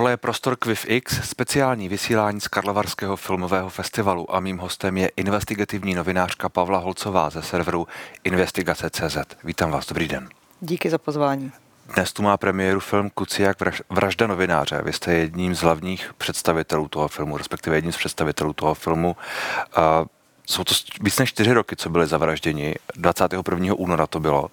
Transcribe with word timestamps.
Tohle 0.00 0.12
je 0.12 0.16
Prostor 0.16 0.56
Quiv 0.56 0.84
X, 0.88 1.28
speciální 1.28 1.88
vysílání 1.88 2.40
z 2.40 2.48
Karlovarského 2.48 3.16
filmového 3.16 3.68
festivalu 3.68 4.34
a 4.34 4.40
mým 4.40 4.58
hostem 4.58 4.96
je 4.96 5.10
investigativní 5.16 5.94
novinářka 5.94 6.48
Pavla 6.48 6.78
Holcová 6.78 7.30
ze 7.30 7.42
serveru 7.42 7.86
Investigace.cz. 8.24 9.16
Vítám 9.44 9.70
vás, 9.70 9.86
dobrý 9.86 10.08
den. 10.08 10.28
Díky 10.60 10.90
za 10.90 10.98
pozvání. 10.98 11.52
Dnes 11.94 12.12
tu 12.12 12.22
má 12.22 12.36
premiéru 12.36 12.80
film 12.80 13.10
Kuciak 13.10 13.56
Vražda 13.90 14.26
novináře. 14.26 14.82
Vy 14.82 14.92
jste 14.92 15.12
jedním 15.14 15.54
z 15.54 15.60
hlavních 15.60 16.14
představitelů 16.18 16.88
toho 16.88 17.08
filmu, 17.08 17.36
respektive 17.36 17.76
jedním 17.76 17.92
z 17.92 17.96
představitelů 17.96 18.52
toho 18.52 18.74
filmu. 18.74 19.16
Jsou 20.46 20.64
to 20.64 20.74
víc 21.00 21.18
než 21.18 21.30
čtyři 21.30 21.52
roky, 21.52 21.76
co 21.76 21.90
byli 21.90 22.06
zavražděni. 22.06 22.74
21. 22.94 23.74
února 23.74 24.06
to 24.06 24.20
bylo. 24.20 24.50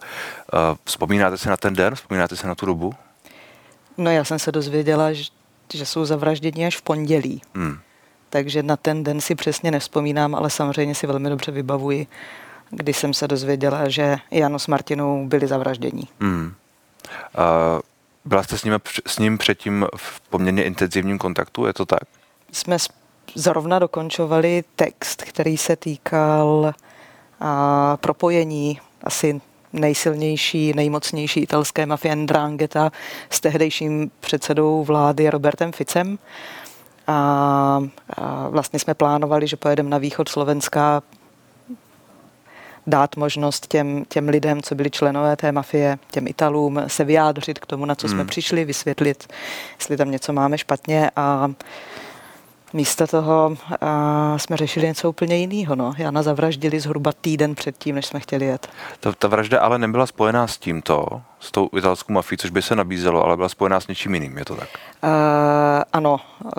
Vzpomínáte 0.83 1.37
si 1.37 1.49
na 1.49 1.57
ten 1.57 1.73
den? 1.73 1.95
Vzpomínáte 1.95 2.35
si 2.35 2.47
na 2.47 2.55
tu 2.55 2.65
dobu? 2.65 2.93
No 3.97 4.11
já 4.11 4.23
jsem 4.23 4.39
se 4.39 4.51
dozvěděla, 4.51 5.13
že, 5.13 5.23
že 5.73 5.85
jsou 5.85 6.05
zavražděni 6.05 6.65
až 6.65 6.77
v 6.77 6.81
pondělí. 6.81 7.41
Hmm. 7.55 7.77
Takže 8.29 8.63
na 8.63 8.77
ten 8.77 9.03
den 9.03 9.21
si 9.21 9.35
přesně 9.35 9.71
nevzpomínám, 9.71 10.35
ale 10.35 10.49
samozřejmě 10.49 10.95
si 10.95 11.07
velmi 11.07 11.29
dobře 11.29 11.51
vybavuji, 11.51 12.07
kdy 12.69 12.93
jsem 12.93 13.13
se 13.13 13.27
dozvěděla, 13.27 13.89
že 13.89 14.17
Jano 14.31 14.59
s 14.59 14.67
Martinou 14.67 15.27
byli 15.27 15.47
zavražděni. 15.47 16.07
Hmm. 16.19 16.53
Uh, 17.37 17.81
byla 18.25 18.43
jste 18.43 18.57
s 18.57 18.63
ním, 18.63 18.79
s 19.07 19.19
ním 19.19 19.37
předtím 19.37 19.85
v 19.95 20.19
poměrně 20.19 20.63
intenzivním 20.63 21.17
kontaktu, 21.17 21.65
je 21.65 21.73
to 21.73 21.85
tak? 21.85 22.03
Jsme 22.51 22.77
zrovna 23.35 23.79
dokončovali 23.79 24.63
text, 24.75 25.23
který 25.23 25.57
se 25.57 25.75
týkal 25.75 26.73
uh, 27.41 27.47
propojení 27.95 28.79
asi 29.03 29.41
nejsilnější, 29.77 30.73
nejmocnější 30.75 31.39
italské 31.39 31.85
mafie 31.85 32.15
Ndrangheta 32.15 32.91
s 33.29 33.39
tehdejším 33.39 34.11
předsedou 34.19 34.83
vlády 34.83 35.29
Robertem 35.29 35.71
Ficem. 35.71 36.19
A, 37.07 37.83
a 38.17 38.49
vlastně 38.49 38.79
jsme 38.79 38.93
plánovali, 38.93 39.47
že 39.47 39.55
pojedeme 39.55 39.89
na 39.89 39.97
východ 39.97 40.29
Slovenska 40.29 41.03
dát 42.87 43.15
možnost 43.15 43.67
těm, 43.67 44.05
těm 44.09 44.29
lidem, 44.29 44.61
co 44.61 44.75
byli 44.75 44.89
členové 44.89 45.35
té 45.35 45.51
mafie, 45.51 45.97
těm 46.11 46.27
Italům, 46.27 46.81
se 46.87 47.03
vyjádřit 47.03 47.59
k 47.59 47.65
tomu, 47.65 47.85
na 47.85 47.95
co 47.95 48.07
hmm. 48.07 48.15
jsme 48.15 48.25
přišli, 48.25 48.65
vysvětlit, 48.65 49.27
jestli 49.79 49.97
tam 49.97 50.11
něco 50.11 50.33
máme 50.33 50.57
špatně 50.57 51.11
a 51.15 51.51
Místo 52.73 53.07
toho 53.07 53.47
uh, 53.49 54.37
jsme 54.37 54.57
řešili 54.57 54.87
něco 54.87 55.09
úplně 55.09 55.35
jiného. 55.37 55.75
No. 55.75 55.93
Jana 55.97 56.23
zavraždili 56.23 56.79
zhruba 56.79 57.11
týden 57.21 57.55
předtím, 57.55 57.95
než 57.95 58.05
jsme 58.05 58.19
chtěli 58.19 58.45
jet. 58.45 58.69
Ta, 58.99 59.11
ta 59.11 59.27
vražda 59.27 59.59
ale 59.59 59.77
nebyla 59.77 60.05
spojená 60.05 60.47
s 60.47 60.57
tímto, 60.57 61.21
s 61.39 61.51
tou 61.51 61.69
italskou 61.77 62.13
mafií, 62.13 62.37
což 62.37 62.49
by 62.49 62.61
se 62.61 62.75
nabízelo, 62.75 63.23
ale 63.25 63.35
byla 63.35 63.49
spojená 63.49 63.79
s 63.79 63.87
něčím 63.87 64.13
jiným, 64.13 64.37
je 64.37 64.45
to 64.45 64.55
tak? 64.55 64.69
Uh, 65.03 65.09
ano, 65.93 66.19
uh, 66.43 66.51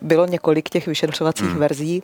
bylo 0.00 0.26
několik 0.26 0.68
těch 0.68 0.86
vyšetřovacích 0.86 1.48
hmm. 1.48 1.58
verzí. 1.58 2.02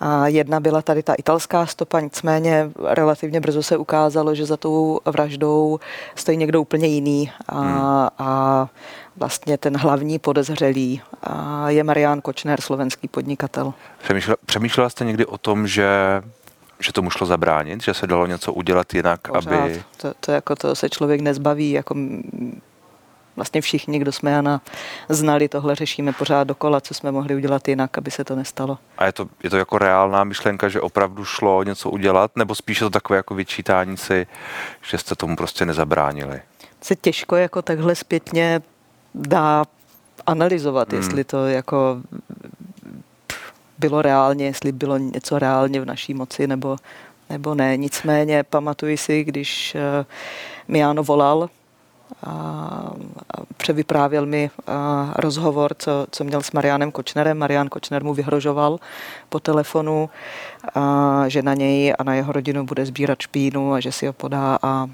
A 0.00 0.28
jedna 0.28 0.60
byla 0.60 0.82
tady 0.82 1.02
ta 1.02 1.14
italská 1.14 1.66
stopa, 1.66 2.00
nicméně 2.00 2.70
relativně 2.84 3.40
brzo 3.40 3.62
se 3.62 3.76
ukázalo, 3.76 4.34
že 4.34 4.46
za 4.46 4.56
tou 4.56 5.00
vraždou 5.04 5.80
stojí 6.14 6.36
někdo 6.36 6.60
úplně 6.60 6.86
jiný. 6.86 7.32
A, 7.48 7.60
hmm. 7.60 8.08
a 8.18 8.68
vlastně 9.16 9.58
ten 9.58 9.76
hlavní 9.76 10.18
podezřelý 10.18 11.02
je 11.66 11.84
Marián 11.84 12.20
Kočner, 12.20 12.60
slovenský 12.60 13.08
podnikatel. 13.08 13.74
Přemýšlela, 14.02 14.36
přemýšlela 14.46 14.90
jste 14.90 15.04
někdy 15.04 15.26
o 15.26 15.38
tom, 15.38 15.66
že 15.66 15.88
že 16.80 16.92
tomu 16.92 17.10
šlo 17.10 17.26
zabránit, 17.26 17.82
že 17.82 17.94
se 17.94 18.06
dalo 18.06 18.26
něco 18.26 18.52
udělat 18.52 18.94
jinak, 18.94 19.28
Pořád. 19.28 19.52
aby... 19.52 19.82
To, 19.96 20.12
to, 20.20 20.32
jako 20.32 20.56
to 20.56 20.74
se 20.74 20.88
člověk 20.88 21.20
nezbaví, 21.20 21.70
jako 21.70 21.94
vlastně 23.38 23.60
všichni, 23.60 23.98
kdo 23.98 24.12
jsme 24.12 24.30
Jana 24.30 24.60
znali, 25.08 25.48
tohle 25.48 25.74
řešíme 25.74 26.12
pořád 26.12 26.44
dokola, 26.44 26.80
co 26.80 26.94
jsme 26.94 27.12
mohli 27.12 27.34
udělat 27.34 27.68
jinak, 27.68 27.98
aby 27.98 28.10
se 28.10 28.24
to 28.24 28.36
nestalo. 28.36 28.78
A 28.98 29.06
je 29.06 29.12
to, 29.12 29.28
je 29.42 29.50
to 29.50 29.56
jako 29.56 29.78
reálná 29.78 30.24
myšlenka, 30.24 30.68
že 30.68 30.80
opravdu 30.80 31.24
šlo 31.24 31.62
něco 31.62 31.90
udělat, 31.90 32.30
nebo 32.36 32.54
spíše 32.54 32.84
to 32.84 32.90
takové 32.90 33.16
jako 33.16 33.34
vyčítání 33.34 33.96
si, 33.96 34.26
že 34.82 34.98
jste 34.98 35.14
tomu 35.14 35.36
prostě 35.36 35.66
nezabránili? 35.66 36.40
Se 36.82 36.96
těžko 36.96 37.36
jako 37.36 37.62
takhle 37.62 37.94
zpětně 37.94 38.60
dá 39.14 39.64
analyzovat, 40.26 40.92
hmm. 40.92 41.02
jestli 41.02 41.24
to 41.24 41.46
jako 41.46 41.96
bylo 43.78 44.02
reálně, 44.02 44.46
jestli 44.46 44.72
bylo 44.72 44.98
něco 44.98 45.38
reálně 45.38 45.80
v 45.80 45.84
naší 45.84 46.14
moci 46.14 46.46
nebo, 46.46 46.76
nebo 47.30 47.54
ne. 47.54 47.76
Nicméně 47.76 48.42
pamatuji 48.42 48.96
si, 48.96 49.24
když 49.24 49.74
uh, 49.74 50.06
Miano 50.68 51.02
volal 51.02 51.48
a, 52.26 52.90
převyprávěl 53.56 54.26
mi 54.26 54.50
rozhovor, 55.16 55.74
co, 55.78 56.06
co 56.10 56.24
měl 56.24 56.42
s 56.42 56.52
Marianem 56.52 56.92
Kočnerem. 56.92 57.38
Marian 57.38 57.68
Kočner 57.68 58.04
mu 58.04 58.14
vyhrožoval 58.14 58.78
po 59.28 59.40
telefonu, 59.40 60.10
a, 60.74 61.24
že 61.28 61.42
na 61.42 61.54
něj 61.54 61.94
a 61.98 62.04
na 62.04 62.14
jeho 62.14 62.32
rodinu 62.32 62.64
bude 62.64 62.86
sbírat 62.86 63.20
špínu 63.20 63.72
a 63.72 63.80
že 63.80 63.92
si 63.92 64.06
ho 64.06 64.12
podá 64.12 64.58
a 64.62 64.88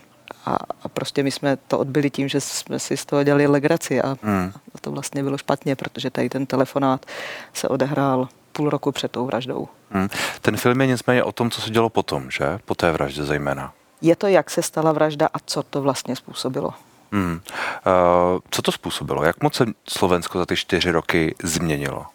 a, 0.47 0.57
a 0.83 0.89
prostě 0.89 1.23
my 1.23 1.31
jsme 1.31 1.57
to 1.57 1.79
odbyli 1.79 2.11
tím, 2.11 2.29
že 2.29 2.41
jsme 2.41 2.79
si 2.79 2.97
z 2.97 3.07
toho 3.07 3.25
dělali 3.25 3.47
legraci 3.47 4.03
a, 4.03 4.17
hmm. 4.23 4.53
a 4.75 4.79
to 4.81 4.91
vlastně 4.91 5.23
bylo 5.23 5.39
špatně, 5.39 5.77
protože 5.77 6.11
tady 6.11 6.29
ten 6.29 6.47
telefonát 6.47 7.07
se 7.53 7.69
odehrál 7.69 8.29
půl 8.53 8.71
roku 8.71 8.93
před 8.93 9.11
tou 9.11 9.27
vraždou. 9.27 9.69
Hmm. 9.91 10.09
Ten 10.41 10.57
film 10.57 10.81
je 10.81 10.87
nicméně 10.87 11.25
o 11.25 11.33
tom, 11.33 11.51
co 11.51 11.61
se 11.61 11.71
dělo 11.71 11.89
potom, 11.89 12.31
že? 12.31 12.59
Po 12.65 12.75
té 12.75 12.93
vraždě 12.93 13.25
zejména. 13.25 13.73
Je 14.01 14.17
to, 14.17 14.27
jak 14.27 14.51
se 14.51 14.63
stala 14.63 14.93
vražda 14.93 15.29
a 15.35 15.39
co 15.47 15.63
to 15.63 15.83
vlastně 15.83 16.17
způsobilo. 16.17 16.75
Hmm. 17.15 17.33
Uh, 17.33 18.39
co 18.51 18.63
to 18.63 18.73
způsobilo? 18.73 19.25
Jak 19.25 19.43
moc 19.43 19.55
se 19.55 19.65
Slovensko 19.89 20.39
za 20.39 20.47
ty 20.47 20.57
čtyři 20.57 20.91
roky 20.91 21.35
změnilo? 21.43 22.07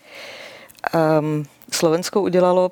Um, 1.19 1.45
Slovensko 1.71 2.21
udělalo 2.21 2.71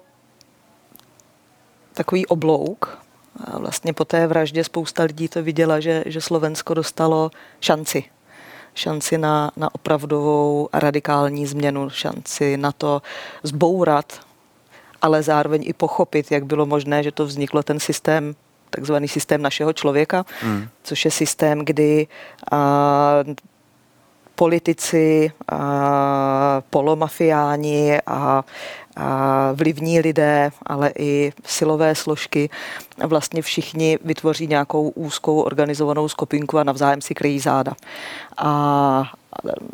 takový 1.93 2.25
oblouk, 2.25 2.99
a 3.45 3.59
vlastně 3.59 3.93
po 3.93 4.05
té 4.05 4.27
vraždě 4.27 4.63
spousta 4.63 5.03
lidí 5.03 5.27
to 5.27 5.43
viděla, 5.43 5.79
že, 5.79 6.03
že 6.05 6.21
Slovensko 6.21 6.73
dostalo 6.73 7.31
šanci. 7.59 8.03
Šanci 8.73 9.17
na, 9.17 9.51
na 9.57 9.75
opravdovou 9.75 10.69
radikální 10.73 11.45
změnu, 11.45 11.89
šanci 11.89 12.57
na 12.57 12.71
to 12.71 13.01
zbourat, 13.43 14.19
ale 15.01 15.23
zároveň 15.23 15.63
i 15.65 15.73
pochopit, 15.73 16.31
jak 16.31 16.45
bylo 16.45 16.65
možné, 16.65 17.03
že 17.03 17.11
to 17.11 17.25
vzniklo 17.25 17.63
ten 17.63 17.79
systém 17.79 18.35
takzvaný 18.69 19.07
systém 19.07 19.41
našeho 19.41 19.73
člověka, 19.73 20.25
hmm. 20.41 20.67
což 20.83 21.05
je 21.05 21.11
systém, 21.11 21.65
kdy 21.65 22.07
a, 22.51 23.23
politici, 24.35 25.31
a, 25.51 26.61
polomafiáni 26.69 27.99
a, 28.07 28.43
a 28.95 29.51
vlivní 29.53 29.99
lidé, 29.99 30.49
ale 30.65 30.91
i 30.99 31.33
silové 31.45 31.95
složky, 31.95 32.49
vlastně 33.05 33.41
všichni 33.41 33.99
vytvoří 34.05 34.47
nějakou 34.47 34.89
úzkou 34.89 35.41
organizovanou 35.41 36.09
skupinku 36.09 36.57
a 36.57 36.63
navzájem 36.63 37.01
si 37.01 37.13
kryjí 37.13 37.39
záda. 37.39 37.73
A 38.37 39.11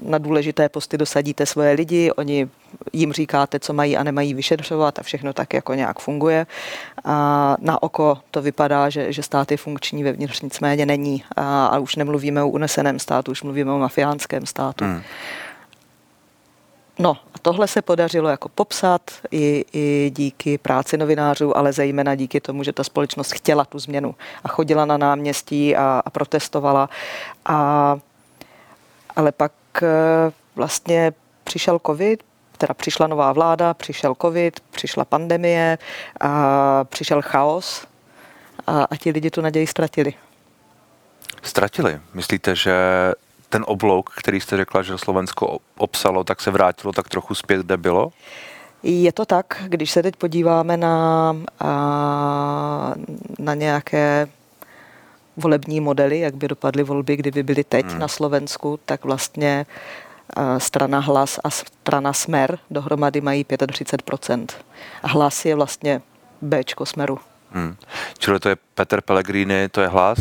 na 0.02 0.18
důležité 0.18 0.70
posty 0.70 0.98
dosadíte 0.98 1.46
svoje 1.46 1.72
lidi, 1.72 2.12
oni 2.12 2.50
jim 2.94 3.14
říkáte, 3.14 3.60
co 3.60 3.74
mají 3.74 3.98
a 3.98 4.04
nemají 4.04 4.34
vyšetřovat 4.34 5.00
a 5.00 5.04
všechno 5.04 5.34
tak 5.34 5.54
jako 5.54 5.74
nějak 5.74 6.00
funguje. 6.00 6.48
A 7.06 7.56
na 7.60 7.84
oko 7.84 8.18
to 8.32 8.42
vypadá, 8.42 8.90
že, 8.90 9.14
že 9.14 9.24
stát 9.24 9.52
je 9.52 9.58
funkční, 9.58 10.04
vevnitř 10.04 10.42
nicméně 10.42 10.86
není. 10.86 11.24
A, 11.36 11.66
a 11.66 11.78
už 11.80 11.96
nemluvíme 11.96 12.44
o 12.44 12.48
uneseném 12.48 13.00
státu, 13.00 13.32
už 13.32 13.44
mluvíme 13.44 13.72
o 13.72 13.80
mafiánském 13.80 14.46
státu. 14.46 14.86
Hmm. 14.86 15.02
No 17.00 17.18
a 17.36 17.40
tohle 17.42 17.68
se 17.68 17.82
podařilo 17.82 18.30
jako 18.30 18.50
popsat 18.50 19.02
i, 19.32 19.66
i 19.74 20.12
díky 20.16 20.58
práci 20.58 20.98
novinářů, 20.98 21.58
ale 21.58 21.74
zejména 21.74 22.16
díky 22.16 22.42
tomu, 22.42 22.64
že 22.64 22.74
ta 22.74 22.84
společnost 22.84 23.34
chtěla 23.34 23.66
tu 23.66 23.80
změnu 23.80 24.16
a 24.44 24.48
chodila 24.48 24.86
na 24.86 24.98
náměstí 24.98 25.76
a, 25.76 26.02
a 26.06 26.10
protestovala. 26.10 26.90
A, 27.46 27.98
ale 29.16 29.32
pak 29.32 29.52
eh, 29.82 29.88
vlastně 30.56 31.14
přišel 31.44 31.80
covid, 31.86 32.24
teda 32.58 32.74
přišla 32.74 33.08
nová 33.08 33.34
vláda, 33.34 33.74
přišel 33.74 34.16
covid, 34.22 34.60
přišla 34.60 35.06
pandemie, 35.06 35.78
a 36.22 36.84
přišel 36.84 37.22
chaos 37.22 37.88
a, 38.68 38.84
a 38.84 38.96
ti 38.96 39.12
lidi 39.12 39.30
tu 39.30 39.42
naději 39.42 39.68
ztratili. 39.68 40.14
Ztratili? 41.44 42.00
Myslíte, 42.14 42.56
že 42.56 42.74
ten 43.50 43.64
oblouk, 43.68 44.10
který 44.18 44.42
jste 44.42 44.58
řekla, 44.58 44.82
že 44.82 44.98
Slovensko 44.98 45.58
obsalo, 45.78 46.24
tak 46.24 46.42
se 46.42 46.52
vrátilo 46.52 46.94
tak 46.94 47.10
trochu 47.10 47.36
zpět, 47.36 47.62
kde 47.62 47.78
bylo? 47.78 48.10
Je 48.84 49.12
to 49.12 49.26
tak, 49.26 49.64
když 49.68 49.92
se 49.92 50.04
teď 50.04 50.16
podíváme 50.16 50.78
na, 50.78 51.36
na 53.40 53.54
nějaké 53.54 54.28
volební 55.38 55.80
modely, 55.80 56.20
jak 56.20 56.36
by 56.36 56.48
dopadly 56.48 56.84
volby, 56.84 57.16
kdyby 57.16 57.44
byly 57.44 57.64
teď 57.64 57.86
hmm. 57.86 58.00
na 58.00 58.08
Slovensku, 58.08 58.80
tak 58.86 59.06
vlastně 59.06 59.66
strana 60.58 61.00
Hlas 61.00 61.40
a 61.44 61.50
strana 61.50 62.14
Smer 62.14 62.60
dohromady 62.72 63.22
mají 63.22 63.44
35%. 63.44 64.46
A 65.04 65.08
Hlas 65.08 65.46
je 65.46 65.56
vlastně 65.56 66.02
Bčko 66.42 66.86
Smeru. 66.86 67.20
Hmm. 67.52 67.76
Čili 68.18 68.40
to 68.40 68.50
je 68.50 68.56
Petr 68.76 69.02
Pellegrini, 69.02 69.70
to 69.70 69.82
je 69.82 69.88
Hlas 69.88 70.20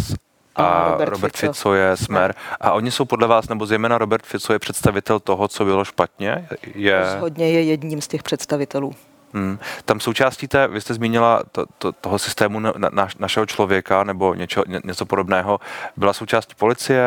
a, 0.57 0.91
Robert, 0.91 1.09
Robert 1.09 1.37
Fico. 1.37 1.53
Fico 1.53 1.75
je 1.75 1.97
smer. 1.97 2.35
A 2.61 2.73
oni 2.73 2.91
jsou 2.91 3.05
podle 3.05 3.29
vás, 3.29 3.49
nebo 3.49 3.67
zejména 3.67 3.99
Robert 3.99 4.27
Fico 4.27 4.53
je 4.53 4.59
představitel 4.59 5.21
toho, 5.21 5.49
co 5.49 5.65
bylo 5.65 5.85
špatně? 5.85 6.49
Je... 6.75 7.17
Hodně 7.21 7.51
je 7.51 7.63
jedním 7.63 8.01
z 8.01 8.09
těch 8.09 8.23
představitelů. 8.23 8.95
Hmm. 9.35 9.59
Tam 9.85 10.01
součástí 10.01 10.49
té, 10.49 10.69
vy 10.69 10.81
jste 10.81 10.95
zmínila 10.95 11.43
to, 11.53 11.65
to, 11.79 11.93
toho 11.93 12.19
systému 12.19 12.61
na, 12.61 12.73
na, 12.91 13.09
našeho 13.19 13.47
člověka 13.47 14.05
nebo 14.05 14.35
něčo, 14.35 14.63
ně, 14.69 14.81
něco 14.85 15.07
podobného, 15.07 15.61
byla 15.97 16.13
součástí 16.13 16.55
policie, 16.55 17.03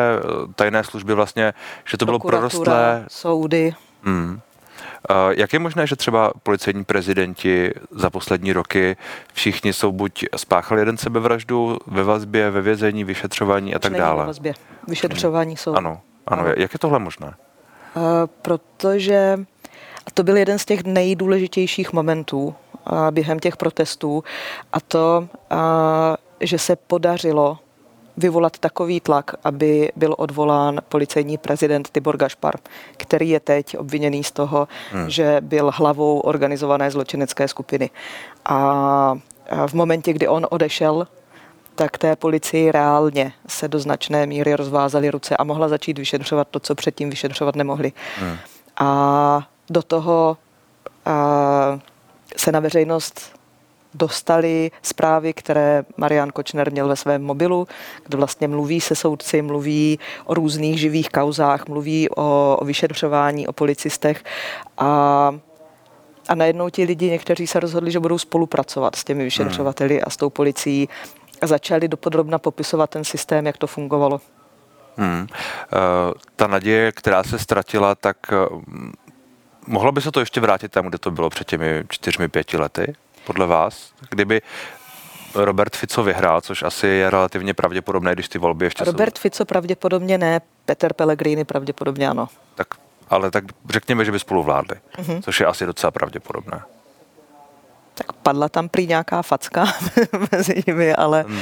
tajné 0.54 0.84
služby 0.84 1.14
vlastně, 1.14 1.54
že 1.84 1.96
to 1.96 2.04
bylo 2.04 2.18
prorostlé. 2.18 3.04
soudy. 3.08 3.74
Hmm. 4.02 4.40
Jak 5.30 5.52
je 5.52 5.58
možné, 5.58 5.86
že 5.86 5.96
třeba 5.96 6.32
policejní 6.42 6.84
prezidenti 6.84 7.72
za 7.90 8.10
poslední 8.10 8.52
roky 8.52 8.96
všichni 9.32 9.72
jsou 9.72 9.92
buď 9.92 10.24
spáchali 10.36 10.80
jeden 10.80 10.96
sebevraždu 10.96 11.78
ve 11.86 12.04
vazbě, 12.04 12.50
ve 12.50 12.60
vězení, 12.60 13.04
vyšetřování 13.04 13.74
a 13.74 13.78
tak 13.78 13.94
dále? 13.94 14.20
Ve 14.20 14.26
vazbě. 14.26 14.54
Vyšetřování 14.88 15.56
jsou. 15.56 15.74
Ano, 15.74 16.00
ano. 16.26 16.42
ano. 16.42 16.52
Jak 16.56 16.72
je 16.72 16.78
tohle 16.78 16.98
možné? 16.98 17.26
Uh, 17.26 18.02
protože 18.42 19.38
to 20.16 20.22
byl 20.22 20.36
jeden 20.36 20.58
z 20.58 20.64
těch 20.64 20.84
nejdůležitějších 20.84 21.92
momentů 21.92 22.44
uh, 22.44 23.10
během 23.10 23.38
těch 23.38 23.56
protestů 23.56 24.24
a 24.72 24.80
to, 24.80 25.28
uh, 25.52 25.58
že 26.40 26.58
se 26.58 26.76
podařilo 26.76 27.58
vyvolat 28.16 28.58
takový 28.58 29.00
tlak, 29.00 29.30
aby 29.44 29.92
byl 29.96 30.14
odvolán 30.18 30.80
policejní 30.88 31.38
prezident 31.38 31.90
Tibor 31.90 32.16
Gašpar, 32.16 32.54
který 32.96 33.28
je 33.28 33.40
teď 33.40 33.78
obviněný 33.78 34.24
z 34.24 34.32
toho, 34.32 34.68
hmm. 34.92 35.10
že 35.10 35.36
byl 35.40 35.70
hlavou 35.74 36.20
organizované 36.20 36.90
zločinecké 36.90 37.48
skupiny. 37.48 37.90
A 38.44 39.14
v 39.66 39.74
momentě, 39.74 40.12
kdy 40.12 40.28
on 40.28 40.46
odešel, 40.50 41.06
tak 41.74 41.98
té 41.98 42.16
policii 42.16 42.72
reálně 42.72 43.32
se 43.48 43.68
do 43.68 43.78
značné 43.78 44.26
míry 44.26 44.56
rozvázaly 44.56 45.10
ruce 45.10 45.36
a 45.36 45.44
mohla 45.44 45.68
začít 45.68 45.98
vyšetřovat 45.98 46.48
to, 46.50 46.60
co 46.60 46.74
předtím 46.74 47.10
vyšetřovat 47.10 47.56
nemohli. 47.56 47.92
Hmm. 48.18 48.36
A 48.76 49.48
do 49.70 49.82
toho 49.82 50.36
a, 51.04 51.78
se 52.36 52.52
na 52.52 52.60
veřejnost 52.60 53.36
dostali 53.94 54.70
zprávy, 54.82 55.32
které 55.32 55.84
Marian 55.96 56.30
Kočner 56.30 56.72
měl 56.72 56.88
ve 56.88 56.96
svém 56.96 57.22
mobilu, 57.22 57.68
kde 58.06 58.16
vlastně 58.16 58.48
mluví 58.48 58.80
se 58.80 58.94
soudci, 58.94 59.42
mluví 59.42 59.98
o 60.24 60.34
různých 60.34 60.80
živých 60.80 61.08
kauzách, 61.08 61.68
mluví 61.68 62.08
o, 62.10 62.56
o 62.60 62.64
vyšetřování, 62.64 63.46
o 63.46 63.52
policistech 63.52 64.24
a 64.78 65.34
a 66.28 66.34
najednou 66.34 66.70
ti 66.70 66.84
lidi, 66.84 67.10
někteří 67.10 67.46
se 67.46 67.60
rozhodli, 67.60 67.90
že 67.90 68.00
budou 68.00 68.18
spolupracovat 68.18 68.96
s 68.96 69.04
těmi 69.04 69.24
vyšetřovateli 69.24 70.02
a 70.02 70.10
s 70.10 70.16
tou 70.16 70.30
policií 70.30 70.88
a 71.42 71.46
začali 71.46 71.88
dopodrobna 71.88 72.38
popisovat 72.38 72.90
ten 72.90 73.04
systém, 73.04 73.46
jak 73.46 73.56
to 73.56 73.66
fungovalo. 73.66 74.20
Hmm. 74.96 75.20
Uh, 75.20 75.26
ta 76.36 76.46
naděje, 76.46 76.92
která 76.92 77.22
se 77.22 77.38
ztratila, 77.38 77.94
tak 77.94 78.16
mohlo 79.66 79.92
by 79.92 80.00
se 80.00 80.12
to 80.12 80.20
ještě 80.20 80.40
vrátit 80.40 80.72
tam, 80.72 80.86
kde 80.86 80.98
to 80.98 81.10
bylo 81.10 81.30
před 81.30 81.46
těmi 81.46 81.84
čtyřmi, 81.88 82.28
pěti 82.28 82.56
lety? 82.56 82.94
podle 83.26 83.46
vás, 83.46 83.92
kdyby 84.10 84.42
Robert 85.34 85.76
Fico 85.76 86.02
vyhrál, 86.02 86.40
což 86.40 86.62
asi 86.62 86.86
je 86.86 87.10
relativně 87.10 87.54
pravděpodobné, 87.54 88.12
když 88.12 88.28
ty 88.28 88.38
volby 88.38 88.66
ještě 88.66 88.84
Robert 88.84 89.18
jsou... 89.18 89.22
Fico 89.22 89.44
pravděpodobně 89.44 90.18
ne, 90.18 90.40
Peter 90.64 90.92
Pellegrini 90.92 91.44
pravděpodobně 91.44 92.08
ano. 92.08 92.28
Tak, 92.54 92.66
ale 93.10 93.30
tak 93.30 93.44
řekněme, 93.70 94.04
že 94.04 94.12
by 94.12 94.18
spolu 94.18 94.42
vládli, 94.42 94.76
mm-hmm. 94.98 95.22
což 95.22 95.40
je 95.40 95.46
asi 95.46 95.66
docela 95.66 95.90
pravděpodobné. 95.90 96.62
Tak 97.96 98.12
padla 98.12 98.48
tam 98.48 98.68
prý 98.68 98.86
nějaká 98.86 99.22
facka 99.22 99.64
mezi 100.32 100.62
nimi, 100.66 100.94
ale, 100.94 101.24
mm. 101.28 101.36
uh, 101.36 101.40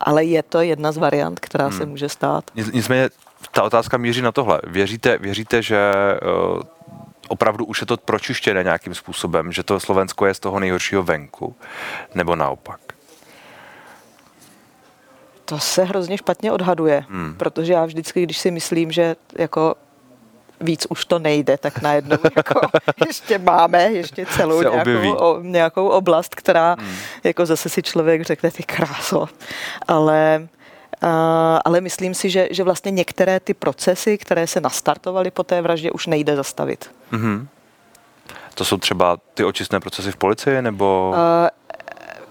ale 0.00 0.24
je 0.24 0.42
to 0.42 0.60
jedna 0.60 0.92
z 0.92 0.96
variant, 0.96 1.40
která 1.40 1.68
mm. 1.68 1.72
se 1.72 1.86
může 1.86 2.08
stát. 2.08 2.44
Nicméně 2.72 3.10
ta 3.52 3.62
otázka 3.62 3.96
míří 3.96 4.22
na 4.22 4.32
tohle. 4.32 4.60
Věříte, 4.66 5.18
věříte 5.18 5.62
že 5.62 5.92
uh, 6.54 6.62
opravdu 7.28 7.64
už 7.64 7.80
je 7.80 7.86
to 7.86 7.96
pročištěné 7.96 8.62
nějakým 8.62 8.94
způsobem, 8.94 9.52
že 9.52 9.62
to 9.62 9.80
Slovensko 9.80 10.26
je 10.26 10.34
z 10.34 10.40
toho 10.40 10.60
nejhoršího 10.60 11.02
venku, 11.02 11.56
nebo 12.14 12.36
naopak? 12.36 12.80
To 15.44 15.58
se 15.58 15.84
hrozně 15.84 16.18
špatně 16.18 16.52
odhaduje, 16.52 17.04
hmm. 17.08 17.34
protože 17.38 17.72
já 17.72 17.84
vždycky, 17.84 18.22
když 18.22 18.38
si 18.38 18.50
myslím, 18.50 18.92
že 18.92 19.16
jako 19.38 19.74
víc 20.62 20.86
už 20.88 21.04
to 21.04 21.18
nejde, 21.18 21.58
tak 21.58 21.82
najednou 21.82 22.16
jako 22.36 22.60
ještě 23.06 23.38
máme 23.38 23.82
ještě 23.82 24.26
celou 24.26 24.62
nějakou, 24.62 25.14
o, 25.14 25.40
nějakou 25.42 25.88
oblast, 25.88 26.34
která 26.34 26.76
hmm. 26.78 26.94
jako 27.24 27.46
zase 27.46 27.68
si 27.68 27.82
člověk 27.82 28.22
řekne 28.22 28.50
ty 28.50 28.62
kráso. 28.62 29.28
Ale 29.88 30.48
ale 31.64 31.80
myslím 31.80 32.14
si, 32.14 32.30
že, 32.30 32.48
že 32.50 32.64
vlastně 32.64 32.90
některé 32.90 33.40
ty 33.40 33.54
procesy, 33.54 34.18
které 34.18 34.46
se 34.46 34.60
nastartovaly 34.60 35.30
po 35.30 35.42
té 35.42 35.62
vraždě, 35.62 35.90
už 35.90 36.06
nejde 36.06 36.36
zastavit. 36.36 36.90
Mm-hmm. 37.12 37.46
To 38.54 38.64
jsou 38.64 38.76
třeba 38.76 39.16
ty 39.34 39.44
očistné 39.44 39.80
procesy 39.80 40.12
v 40.12 40.16
policii, 40.16 40.62
nebo... 40.62 41.14
Uh, 41.14 41.48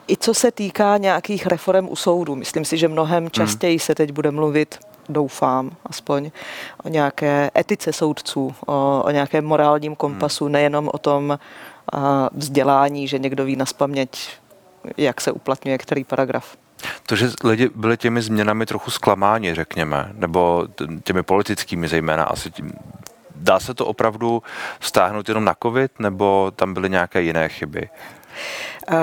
I 0.07 0.18
co 0.18 0.33
se 0.33 0.51
týká 0.51 0.98
nějakých 0.98 1.48
reform 1.48 1.89
u 1.89 1.95
soudu. 1.95 2.36
Myslím 2.36 2.66
si, 2.66 2.78
že 2.78 2.88
mnohem 2.88 3.24
mhm. 3.24 3.31
častěji 3.31 3.80
se 3.80 3.95
teď 3.95 4.12
bude 4.12 4.31
mluvit 4.31 4.80
doufám 5.09 5.71
aspoň, 5.86 6.31
o 6.83 6.89
nějaké 6.89 7.51
etice 7.57 7.94
soudců, 7.94 8.56
o, 8.65 9.03
o 9.06 9.12
nějakém 9.12 9.45
morálním 9.45 9.95
kompasu, 9.95 10.45
hmm. 10.45 10.53
nejenom 10.53 10.89
o 10.94 10.98
tom 10.98 11.39
uh, 11.94 12.01
vzdělání, 12.31 13.07
že 13.07 13.19
někdo 13.19 13.45
ví 13.45 13.56
na 13.56 13.65
jak 14.98 15.21
se 15.21 15.31
uplatňuje 15.31 15.77
který 15.77 16.03
paragraf. 16.03 16.57
To, 17.06 17.15
že 17.15 17.30
lidi 17.44 17.69
byli 17.75 17.98
těmi 17.98 18.21
změnami 18.21 18.65
trochu 18.65 18.92
zklamáni, 18.92 19.56
řekněme, 19.56 20.09
nebo 20.13 20.68
těmi 21.04 21.24
politickými 21.24 21.88
zejména, 21.88 22.24
asi 22.24 22.51
tím, 22.51 22.74
dá 23.36 23.59
se 23.59 23.74
to 23.74 23.86
opravdu 23.86 24.44
stáhnout 24.80 25.30
jenom 25.30 25.45
na 25.45 25.56
covid, 25.63 26.00
nebo 26.00 26.51
tam 26.56 26.74
byly 26.74 26.89
nějaké 26.89 27.21
jiné 27.21 27.50
chyby? 27.50 27.89
Uh, 28.92 28.97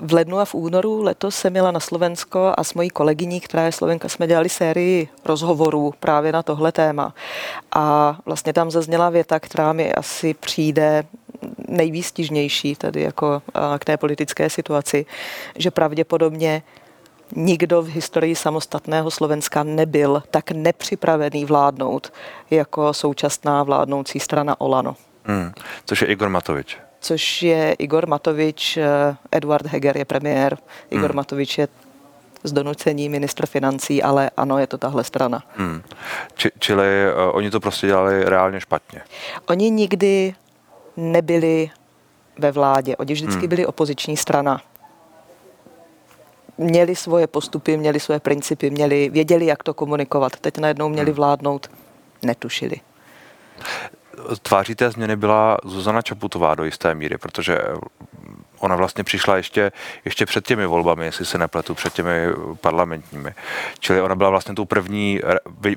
v 0.00 0.12
lednu 0.12 0.38
a 0.38 0.44
v 0.44 0.54
únoru 0.54 1.02
letos 1.02 1.36
jsem 1.36 1.52
měla 1.52 1.70
na 1.70 1.80
Slovensko 1.80 2.52
a 2.56 2.64
s 2.64 2.74
mojí 2.74 2.90
kolegyní, 2.90 3.40
která 3.40 3.64
je 3.64 3.72
Slovenka, 3.72 4.08
jsme 4.08 4.26
dělali 4.26 4.48
sérii 4.48 5.08
rozhovorů 5.24 5.94
právě 6.00 6.32
na 6.32 6.42
tohle 6.42 6.72
téma. 6.72 7.14
A 7.72 8.16
vlastně 8.26 8.52
tam 8.52 8.70
zazněla 8.70 9.10
věta, 9.10 9.40
která 9.40 9.72
mi 9.72 9.94
asi 9.94 10.34
přijde 10.34 11.04
nejvýstižnější 11.68 12.74
tady 12.74 13.02
jako 13.02 13.42
k 13.78 13.84
té 13.84 13.96
politické 13.96 14.50
situaci, 14.50 15.06
že 15.56 15.70
pravděpodobně 15.70 16.62
nikdo 17.36 17.82
v 17.82 17.88
historii 17.88 18.36
samostatného 18.36 19.10
Slovenska 19.10 19.62
nebyl 19.62 20.22
tak 20.30 20.50
nepřipravený 20.50 21.44
vládnout 21.44 22.12
jako 22.50 22.94
současná 22.94 23.62
vládnoucí 23.62 24.20
strana 24.20 24.60
Olano. 24.60 24.96
Hmm, 25.24 25.52
což 25.84 26.02
je 26.02 26.08
Igor 26.08 26.28
Matovič. 26.28 26.78
Což 27.04 27.42
je 27.42 27.72
Igor 27.72 28.08
Matovič, 28.08 28.76
eh, 28.76 29.16
Eduard 29.32 29.66
Heger 29.66 29.96
je 29.96 30.04
premiér, 30.04 30.58
Igor 30.90 31.10
hmm. 31.10 31.16
Matovič 31.16 31.58
je 31.58 31.68
z 32.44 32.52
donucení 32.52 33.08
ministr 33.08 33.46
financí, 33.46 34.02
ale 34.02 34.30
ano, 34.36 34.58
je 34.58 34.66
to 34.66 34.78
tahle 34.78 35.04
strana. 35.04 35.42
Hmm. 35.56 35.82
Či, 36.34 36.50
čili 36.58 36.86
uh, 36.86 37.36
oni 37.36 37.50
to 37.50 37.60
prostě 37.60 37.86
dělali 37.86 38.24
reálně 38.24 38.60
špatně? 38.60 39.02
Oni 39.48 39.70
nikdy 39.70 40.34
nebyli 40.96 41.70
ve 42.38 42.52
vládě. 42.52 42.96
Oni 42.96 43.14
vždycky 43.14 43.40
hmm. 43.40 43.48
byli 43.48 43.66
opoziční 43.66 44.16
strana. 44.16 44.60
Měli 46.58 46.96
svoje 46.96 47.26
postupy, 47.26 47.76
měli 47.76 48.00
svoje 48.00 48.20
principy, 48.20 48.70
měli, 48.70 49.08
věděli, 49.08 49.46
jak 49.46 49.62
to 49.62 49.74
komunikovat. 49.74 50.36
Teď 50.36 50.58
najednou 50.58 50.88
měli 50.88 51.10
hmm. 51.10 51.16
vládnout, 51.16 51.70
netušili. 52.22 52.80
Tváří 54.42 54.74
té 54.74 54.90
změny 54.90 55.16
byla 55.16 55.58
Zuzana 55.64 56.02
Čaputová 56.02 56.54
do 56.54 56.64
jisté 56.64 56.94
míry, 56.94 57.18
protože 57.18 57.58
ona 58.58 58.76
vlastně 58.76 59.04
přišla 59.04 59.36
ještě, 59.36 59.72
ještě 60.04 60.26
před 60.26 60.46
těmi 60.46 60.66
volbami, 60.66 61.04
jestli 61.04 61.26
se 61.26 61.38
nepletu, 61.38 61.74
před 61.74 61.92
těmi 61.92 62.26
parlamentními. 62.60 63.34
Čili 63.78 64.00
ona 64.00 64.14
byla 64.14 64.30
vlastně 64.30 64.54
tou 64.54 64.64
první 64.64 65.20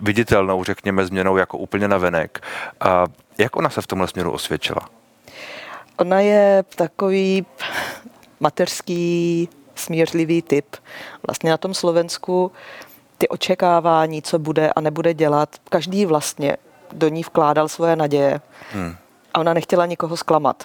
viditelnou, 0.02 0.64
řekněme, 0.64 1.06
změnou 1.06 1.38
jako 1.38 1.58
úplně 1.58 1.88
navenek. 1.88 2.44
A 2.80 3.06
jak 3.38 3.56
ona 3.56 3.70
se 3.70 3.82
v 3.82 3.88
tomhle 3.88 4.08
směru 4.08 4.32
osvědčila? 4.32 4.90
Ona 5.98 6.20
je 6.20 6.64
takový 6.76 7.46
mateřský, 8.40 9.50
smířlivý 9.76 10.42
typ. 10.42 10.76
Vlastně 11.28 11.50
na 11.52 11.58
tom 11.58 11.74
Slovensku 11.74 12.52
ty 13.18 13.28
očekávání, 13.28 14.22
co 14.22 14.40
bude 14.40 14.70
a 14.70 14.82
nebude 14.82 15.14
dělat, 15.14 15.50
každý 15.70 16.06
vlastně 16.06 16.58
do 16.94 17.08
ní 17.08 17.24
vkládal 17.24 17.68
svoje 17.68 17.96
naděje. 17.96 18.42
Hmm. 18.74 18.96
A 19.34 19.40
ona 19.40 19.54
nechtěla 19.54 19.86
nikoho 19.86 20.18
zklamat. 20.18 20.64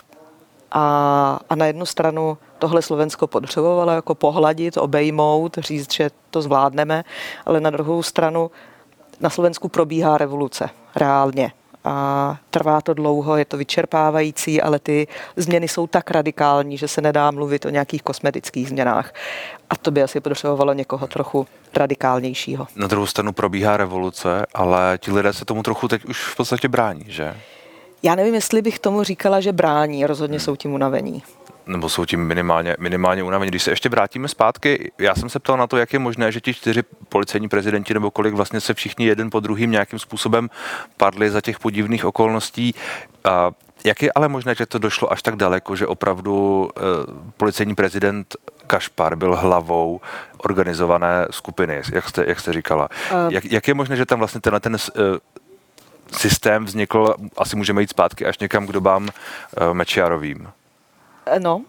A, 0.73 1.38
a 1.50 1.55
na 1.55 1.67
jednu 1.67 1.87
stranu 1.87 2.38
tohle 2.59 2.83
Slovensko 2.83 3.26
potřebovalo 3.26 3.93
jako 3.93 4.14
pohladit, 4.14 4.76
obejmout, 4.76 5.59
říct, 5.59 5.93
že 5.93 6.11
to 6.31 6.43
zvládneme, 6.43 7.05
ale 7.47 7.61
na 7.61 7.71
druhou 7.71 8.02
stranu 8.02 8.50
na 9.21 9.31
Slovensku 9.31 9.69
probíhá 9.69 10.19
revoluce 10.19 10.71
reálně 10.97 11.52
a 11.85 12.37
trvá 12.51 12.81
to 12.81 12.95
dlouho, 12.95 13.37
je 13.37 13.45
to 13.45 13.57
vyčerpávající, 13.57 14.62
ale 14.62 14.79
ty 14.79 15.07
změny 15.37 15.69
jsou 15.69 15.87
tak 15.87 16.11
radikální, 16.11 16.79
že 16.79 16.89
se 16.89 17.01
nedá 17.01 17.31
mluvit 17.31 17.67
o 17.67 17.71
nějakých 17.71 18.03
kosmetických 18.03 18.69
změnách. 18.69 19.15
A 19.71 19.77
to 19.77 19.91
by 19.91 20.03
asi 20.03 20.21
potřebovalo 20.21 20.73
někoho 20.73 21.07
trochu 21.07 21.47
radikálnějšího. 21.77 22.67
Na 22.77 22.87
druhou 22.87 23.07
stranu 23.07 23.33
probíhá 23.33 23.77
revoluce, 23.77 24.47
ale 24.55 24.99
ti 24.99 25.12
lidé 25.12 25.33
se 25.33 25.45
tomu 25.45 25.62
trochu 25.62 25.89
teď 25.89 26.05
už 26.05 26.25
v 26.25 26.37
podstatě 26.37 26.69
brání, 26.69 27.05
že? 27.09 27.35
Já 28.03 28.15
nevím, 28.15 28.35
jestli 28.35 28.62
bych 28.62 28.79
tomu 28.79 29.03
říkala, 29.03 29.41
že 29.41 29.53
brání, 29.53 30.07
rozhodně 30.07 30.39
hmm. 30.39 30.45
jsou 30.45 30.57
tím 30.57 30.75
unavení 30.75 31.23
nebo 31.66 31.88
jsou 31.88 32.04
tím 32.04 32.26
minimálně, 32.26 32.76
minimálně 32.78 33.23
unavení. 33.23 33.50
Když 33.50 33.62
se 33.62 33.71
ještě 33.71 33.88
vrátíme 33.88 34.28
zpátky, 34.28 34.92
já 34.99 35.14
jsem 35.14 35.28
se 35.28 35.38
ptal 35.38 35.57
na 35.57 35.66
to, 35.66 35.76
jak 35.76 35.92
je 35.92 35.99
možné, 35.99 36.33
že 36.33 36.40
ti 36.40 36.54
čtyři 36.54 36.83
policejní 37.09 37.49
prezidenti 37.49 37.95
nebo 37.95 38.11
kolik 38.11 38.35
vlastně 38.35 38.61
se 38.61 38.75
všichni 38.75 39.07
jeden 39.07 39.31
po 39.31 39.40
druhým 39.40 39.71
nějakým 39.71 39.99
způsobem 39.99 40.50
padli 40.97 41.31
za 41.31 41.40
těch 41.40 41.59
podivných 41.59 42.04
okolností. 42.04 42.75
A 43.25 43.50
jak 43.85 44.02
je 44.02 44.12
ale 44.14 44.28
možné, 44.28 44.54
že 44.54 44.66
to 44.66 44.78
došlo 44.78 45.12
až 45.12 45.23
tak 45.23 45.37
daleko, 45.37 45.76
že 45.76 45.87
opravdu 45.87 46.69
eh, 46.76 46.81
policejní 47.37 47.75
prezident 47.75 48.37
Kašpar 48.66 49.16
byl 49.16 49.37
hlavou 49.37 50.00
organizované 50.38 51.26
skupiny, 51.31 51.83
jak 51.92 52.09
jste, 52.09 52.25
jak 52.28 52.40
jste 52.40 52.52
říkala. 52.52 52.88
Uh, 53.12 53.19
jak, 53.33 53.45
jak 53.45 53.69
je 53.69 53.75
možné, 53.75 53.97
že 53.97 54.07
tam 54.07 54.19
vlastně 54.19 54.40
tenhle 54.40 54.61
ten 54.61 54.75
uh, 54.75 54.78
systém 56.16 56.64
vznikl, 56.64 57.14
asi 57.37 57.57
můžeme 57.57 57.81
jít 57.81 57.90
zpátky 57.90 58.26
až 58.26 58.38
někam 58.38 58.66
k 58.66 58.73
dobám 58.73 59.02
uh, 59.02 59.75
Mečiarovým? 59.75 60.49
No. 61.38 61.62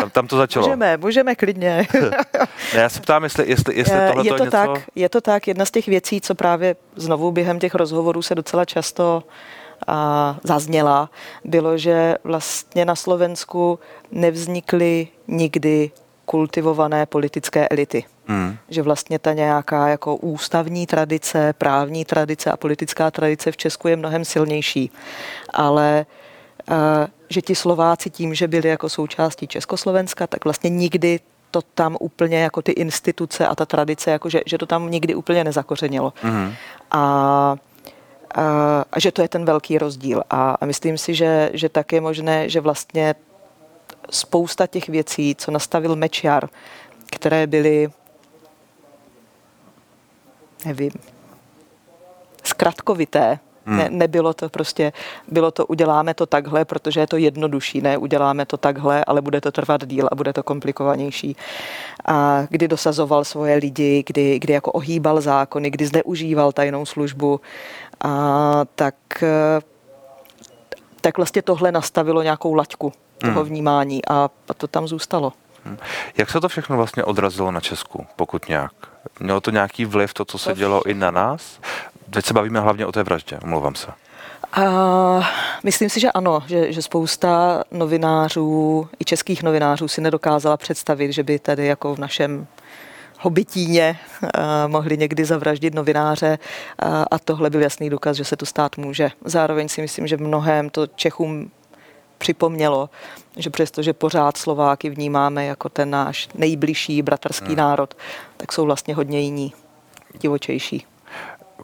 Tam, 0.00 0.10
tam 0.10 0.26
to 0.26 0.36
začalo. 0.36 0.66
Můžeme, 0.66 0.96
můžeme 0.96 1.34
klidně. 1.34 1.86
ne, 2.74 2.80
já 2.80 2.88
se 2.88 3.00
ptám, 3.00 3.24
jestli, 3.24 3.50
jestli, 3.50 3.76
jestli 3.76 3.96
tohle 4.08 4.26
je 4.26 4.32
to 4.32 4.44
něco... 4.44 4.50
tak, 4.50 4.70
je 4.94 5.08
to 5.08 5.20
tak. 5.20 5.48
Jedna 5.48 5.64
z 5.64 5.70
těch 5.70 5.86
věcí, 5.86 6.20
co 6.20 6.34
právě 6.34 6.76
znovu 6.96 7.32
během 7.32 7.58
těch 7.58 7.74
rozhovorů 7.74 8.22
se 8.22 8.34
docela 8.34 8.64
často 8.64 9.22
a, 9.86 10.36
zazněla, 10.42 11.10
bylo, 11.44 11.78
že 11.78 12.16
vlastně 12.24 12.84
na 12.84 12.94
Slovensku 12.94 13.78
nevznikly 14.10 15.08
nikdy 15.28 15.90
kultivované 16.24 17.06
politické 17.06 17.68
elity. 17.68 18.04
Hmm. 18.26 18.56
Že 18.68 18.82
vlastně 18.82 19.18
ta 19.18 19.32
nějaká 19.32 19.88
jako 19.88 20.16
ústavní 20.16 20.86
tradice, 20.86 21.52
právní 21.58 22.04
tradice 22.04 22.50
a 22.50 22.56
politická 22.56 23.10
tradice 23.10 23.52
v 23.52 23.56
Česku 23.56 23.88
je 23.88 23.96
mnohem 23.96 24.24
silnější. 24.24 24.90
Ale 25.50 26.06
že 27.28 27.42
ti 27.42 27.54
Slováci 27.54 28.10
tím, 28.10 28.34
že 28.34 28.48
byli 28.48 28.68
jako 28.68 28.88
součástí 28.88 29.46
Československa, 29.46 30.26
tak 30.26 30.44
vlastně 30.44 30.70
nikdy 30.70 31.20
to 31.50 31.62
tam 31.62 31.96
úplně 32.00 32.38
jako 32.38 32.62
ty 32.62 32.72
instituce 32.72 33.46
a 33.46 33.54
ta 33.54 33.66
tradice, 33.66 34.10
jako 34.10 34.28
že, 34.28 34.40
že 34.46 34.58
to 34.58 34.66
tam 34.66 34.90
nikdy 34.90 35.14
úplně 35.14 35.44
nezakořenilo. 35.44 36.12
Mm-hmm. 36.22 36.54
A, 36.90 37.00
a, 38.34 38.84
a 38.92 39.00
že 39.00 39.12
to 39.12 39.22
je 39.22 39.28
ten 39.28 39.44
velký 39.44 39.78
rozdíl. 39.78 40.22
A, 40.30 40.56
a 40.60 40.66
myslím 40.66 40.98
si, 40.98 41.14
že, 41.14 41.50
že 41.52 41.68
tak 41.68 41.92
je 41.92 42.00
možné, 42.00 42.48
že 42.48 42.60
vlastně 42.60 43.14
spousta 44.10 44.66
těch 44.66 44.88
věcí, 44.88 45.34
co 45.34 45.50
nastavil 45.50 45.96
Mečiar, 45.96 46.48
které 47.10 47.46
byly, 47.46 47.88
nevím, 50.64 50.92
zkratkovité, 52.44 53.38
Hmm. 53.66 53.78
Ne, 53.78 53.88
nebylo 53.90 54.34
to 54.34 54.48
prostě, 54.48 54.92
bylo 55.28 55.50
to 55.50 55.66
uděláme 55.66 56.14
to 56.14 56.26
takhle, 56.26 56.64
protože 56.64 57.00
je 57.00 57.06
to 57.06 57.16
jednodušší, 57.16 57.80
ne 57.80 57.98
uděláme 57.98 58.46
to 58.46 58.56
takhle, 58.56 59.04
ale 59.04 59.22
bude 59.22 59.40
to 59.40 59.52
trvat 59.52 59.86
díl 59.86 60.08
a 60.12 60.14
bude 60.14 60.32
to 60.32 60.42
komplikovanější. 60.42 61.36
A 62.04 62.42
kdy 62.48 62.68
dosazoval 62.68 63.24
svoje 63.24 63.56
lidi, 63.56 64.04
kdy, 64.06 64.38
kdy 64.38 64.52
jako 64.52 64.72
ohýbal 64.72 65.20
zákony, 65.20 65.70
kdy 65.70 65.86
zneužíval 65.86 66.52
tajnou 66.52 66.86
službu, 66.86 67.40
a 68.04 68.64
tak, 68.74 68.94
tak 71.00 71.16
vlastně 71.16 71.42
tohle 71.42 71.72
nastavilo 71.72 72.22
nějakou 72.22 72.54
laťku 72.54 72.92
toho 73.18 73.40
hmm. 73.40 73.48
vnímání 73.48 74.00
a 74.08 74.30
to 74.56 74.66
tam 74.66 74.88
zůstalo. 74.88 75.32
Hmm. 75.64 75.78
Jak 76.16 76.30
se 76.30 76.40
to 76.40 76.48
všechno 76.48 76.76
vlastně 76.76 77.04
odrazilo 77.04 77.50
na 77.50 77.60
Česku, 77.60 78.06
pokud 78.16 78.48
nějak? 78.48 78.72
Mělo 79.20 79.40
to 79.40 79.50
nějaký 79.50 79.84
vliv, 79.84 80.14
to, 80.14 80.24
co 80.24 80.38
se 80.38 80.50
to 80.50 80.56
dělo 80.56 80.86
i 80.86 80.94
na 80.94 81.10
nás? 81.10 81.60
Teď 82.10 82.24
se 82.24 82.34
bavíme 82.34 82.60
hlavně 82.60 82.86
o 82.86 82.92
té 82.92 83.02
vraždě, 83.02 83.38
omlouvám 83.42 83.74
se. 83.74 83.86
Uh, 84.58 85.24
myslím 85.64 85.90
si, 85.90 86.00
že 86.00 86.12
ano, 86.12 86.42
že, 86.46 86.72
že 86.72 86.82
spousta 86.82 87.64
novinářů, 87.70 88.88
i 89.00 89.04
českých 89.04 89.42
novinářů 89.42 89.88
si 89.88 90.00
nedokázala 90.00 90.56
představit, 90.56 91.12
že 91.12 91.22
by 91.22 91.38
tady 91.38 91.66
jako 91.66 91.94
v 91.94 91.98
našem 91.98 92.46
hobitíně 93.20 93.98
uh, 94.22 94.28
mohli 94.66 94.96
někdy 94.96 95.24
zavraždit 95.24 95.74
novináře 95.74 96.38
uh, 96.38 97.04
a 97.10 97.18
tohle 97.18 97.50
byl 97.50 97.62
jasný 97.62 97.90
důkaz, 97.90 98.16
že 98.16 98.24
se 98.24 98.36
to 98.36 98.46
stát 98.46 98.76
může. 98.76 99.10
Zároveň 99.24 99.68
si 99.68 99.80
myslím, 99.80 100.06
že 100.06 100.16
mnohem 100.16 100.70
to 100.70 100.86
Čechům 100.86 101.50
připomnělo, 102.18 102.90
že 103.36 103.50
přestože 103.50 103.92
pořád 103.92 104.36
Slováky 104.36 104.90
vnímáme 104.90 105.44
jako 105.44 105.68
ten 105.68 105.90
náš 105.90 106.28
nejbližší 106.34 107.02
bratrský 107.02 107.46
hmm. 107.46 107.56
národ, 107.56 107.94
tak 108.36 108.52
jsou 108.52 108.64
vlastně 108.64 108.94
hodně 108.94 109.20
jiní, 109.20 109.52
divočejší 110.20 110.86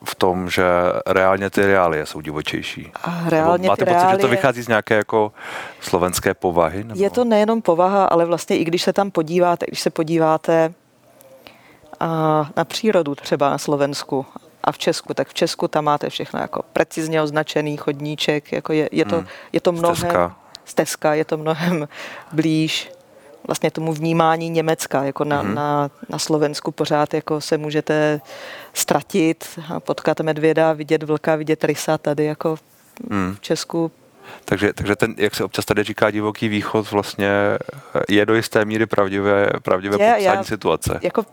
v 0.05 0.15
tom, 0.15 0.51
že 0.51 0.65
reálně 1.07 1.51
ty 1.51 1.67
reálie 1.67 2.07
jsou 2.07 2.21
divočejší. 2.21 2.93
A 3.05 3.23
reálně 3.29 3.69
máte 3.69 3.85
ty 3.85 3.91
pocit, 3.91 3.95
reálie... 3.95 4.17
že 4.17 4.23
to 4.23 4.29
vychází 4.29 4.63
z 4.63 4.69
nějaké 4.69 4.95
jako 4.95 5.33
slovenské 5.81 6.35
povahy? 6.35 6.85
Nebo? 6.85 7.03
Je 7.03 7.11
to 7.11 7.25
nejenom 7.25 7.63
povaha, 7.63 8.05
ale 8.05 8.25
vlastně 8.25 8.59
i 8.59 8.65
když 8.65 8.83
se 8.83 8.93
tam 8.93 9.11
podíváte, 9.11 9.67
když 9.69 9.81
se 9.81 9.91
podíváte 9.91 10.75
a 12.01 12.07
na 12.57 12.65
přírodu 12.65 13.15
třeba 13.15 13.51
na 13.51 13.59
Slovensku 13.59 14.27
a 14.65 14.73
v 14.73 14.79
Česku, 14.79 15.15
tak 15.15 15.29
v 15.29 15.35
Česku 15.35 15.69
tam 15.69 15.85
máte 15.85 16.11
všechno 16.11 16.41
jako 16.41 16.63
precizně 16.73 17.23
označený 17.23 17.77
chodníček, 17.77 18.53
jako 18.53 18.73
je, 18.73 18.89
je, 18.93 19.05
to, 19.05 19.17
hmm. 19.17 19.27
je 19.53 19.61
to 19.61 19.73
mnohem... 19.73 19.97
Stezka. 19.97 20.37
Stezka, 20.65 21.15
je 21.15 21.25
to 21.25 21.37
mnohem 21.37 21.89
blíž 22.33 22.91
vlastně 23.47 23.71
tomu 23.71 23.93
vnímání 23.93 24.51
Německa, 24.51 25.05
jako 25.05 25.25
na, 25.25 25.45
mm-hmm. 25.45 25.55
na, 25.55 25.91
na 26.09 26.19
Slovensku 26.19 26.71
pořád 26.71 27.15
jako 27.15 27.41
se 27.41 27.59
můžete 27.59 28.21
ztratit 28.75 29.61
a 29.75 29.81
potkat 29.81 30.21
medvěda, 30.21 30.73
vidět 30.73 31.03
vlka, 31.03 31.37
vidět 31.37 31.65
rysa 31.65 31.99
tady 31.99 32.25
jako 32.25 32.57
mm. 33.11 33.35
v 33.35 33.41
Česku 33.41 33.91
takže, 34.45 34.73
takže 34.73 34.97
ten, 34.97 35.15
jak 35.19 35.35
se 35.35 35.45
občas 35.45 35.65
tady 35.65 35.83
říká, 35.83 36.11
divoký 36.11 36.49
východ 36.49 36.91
vlastně 36.91 37.29
je 38.09 38.27
do 38.27 38.35
jisté 38.35 38.65
míry 38.65 38.87
pravdivé, 38.87 39.47
pravdivé 39.63 40.05
je, 40.05 40.15
popsání 40.15 40.37
já, 40.37 40.45
situace. 40.45 41.01
Jako, 41.03 41.27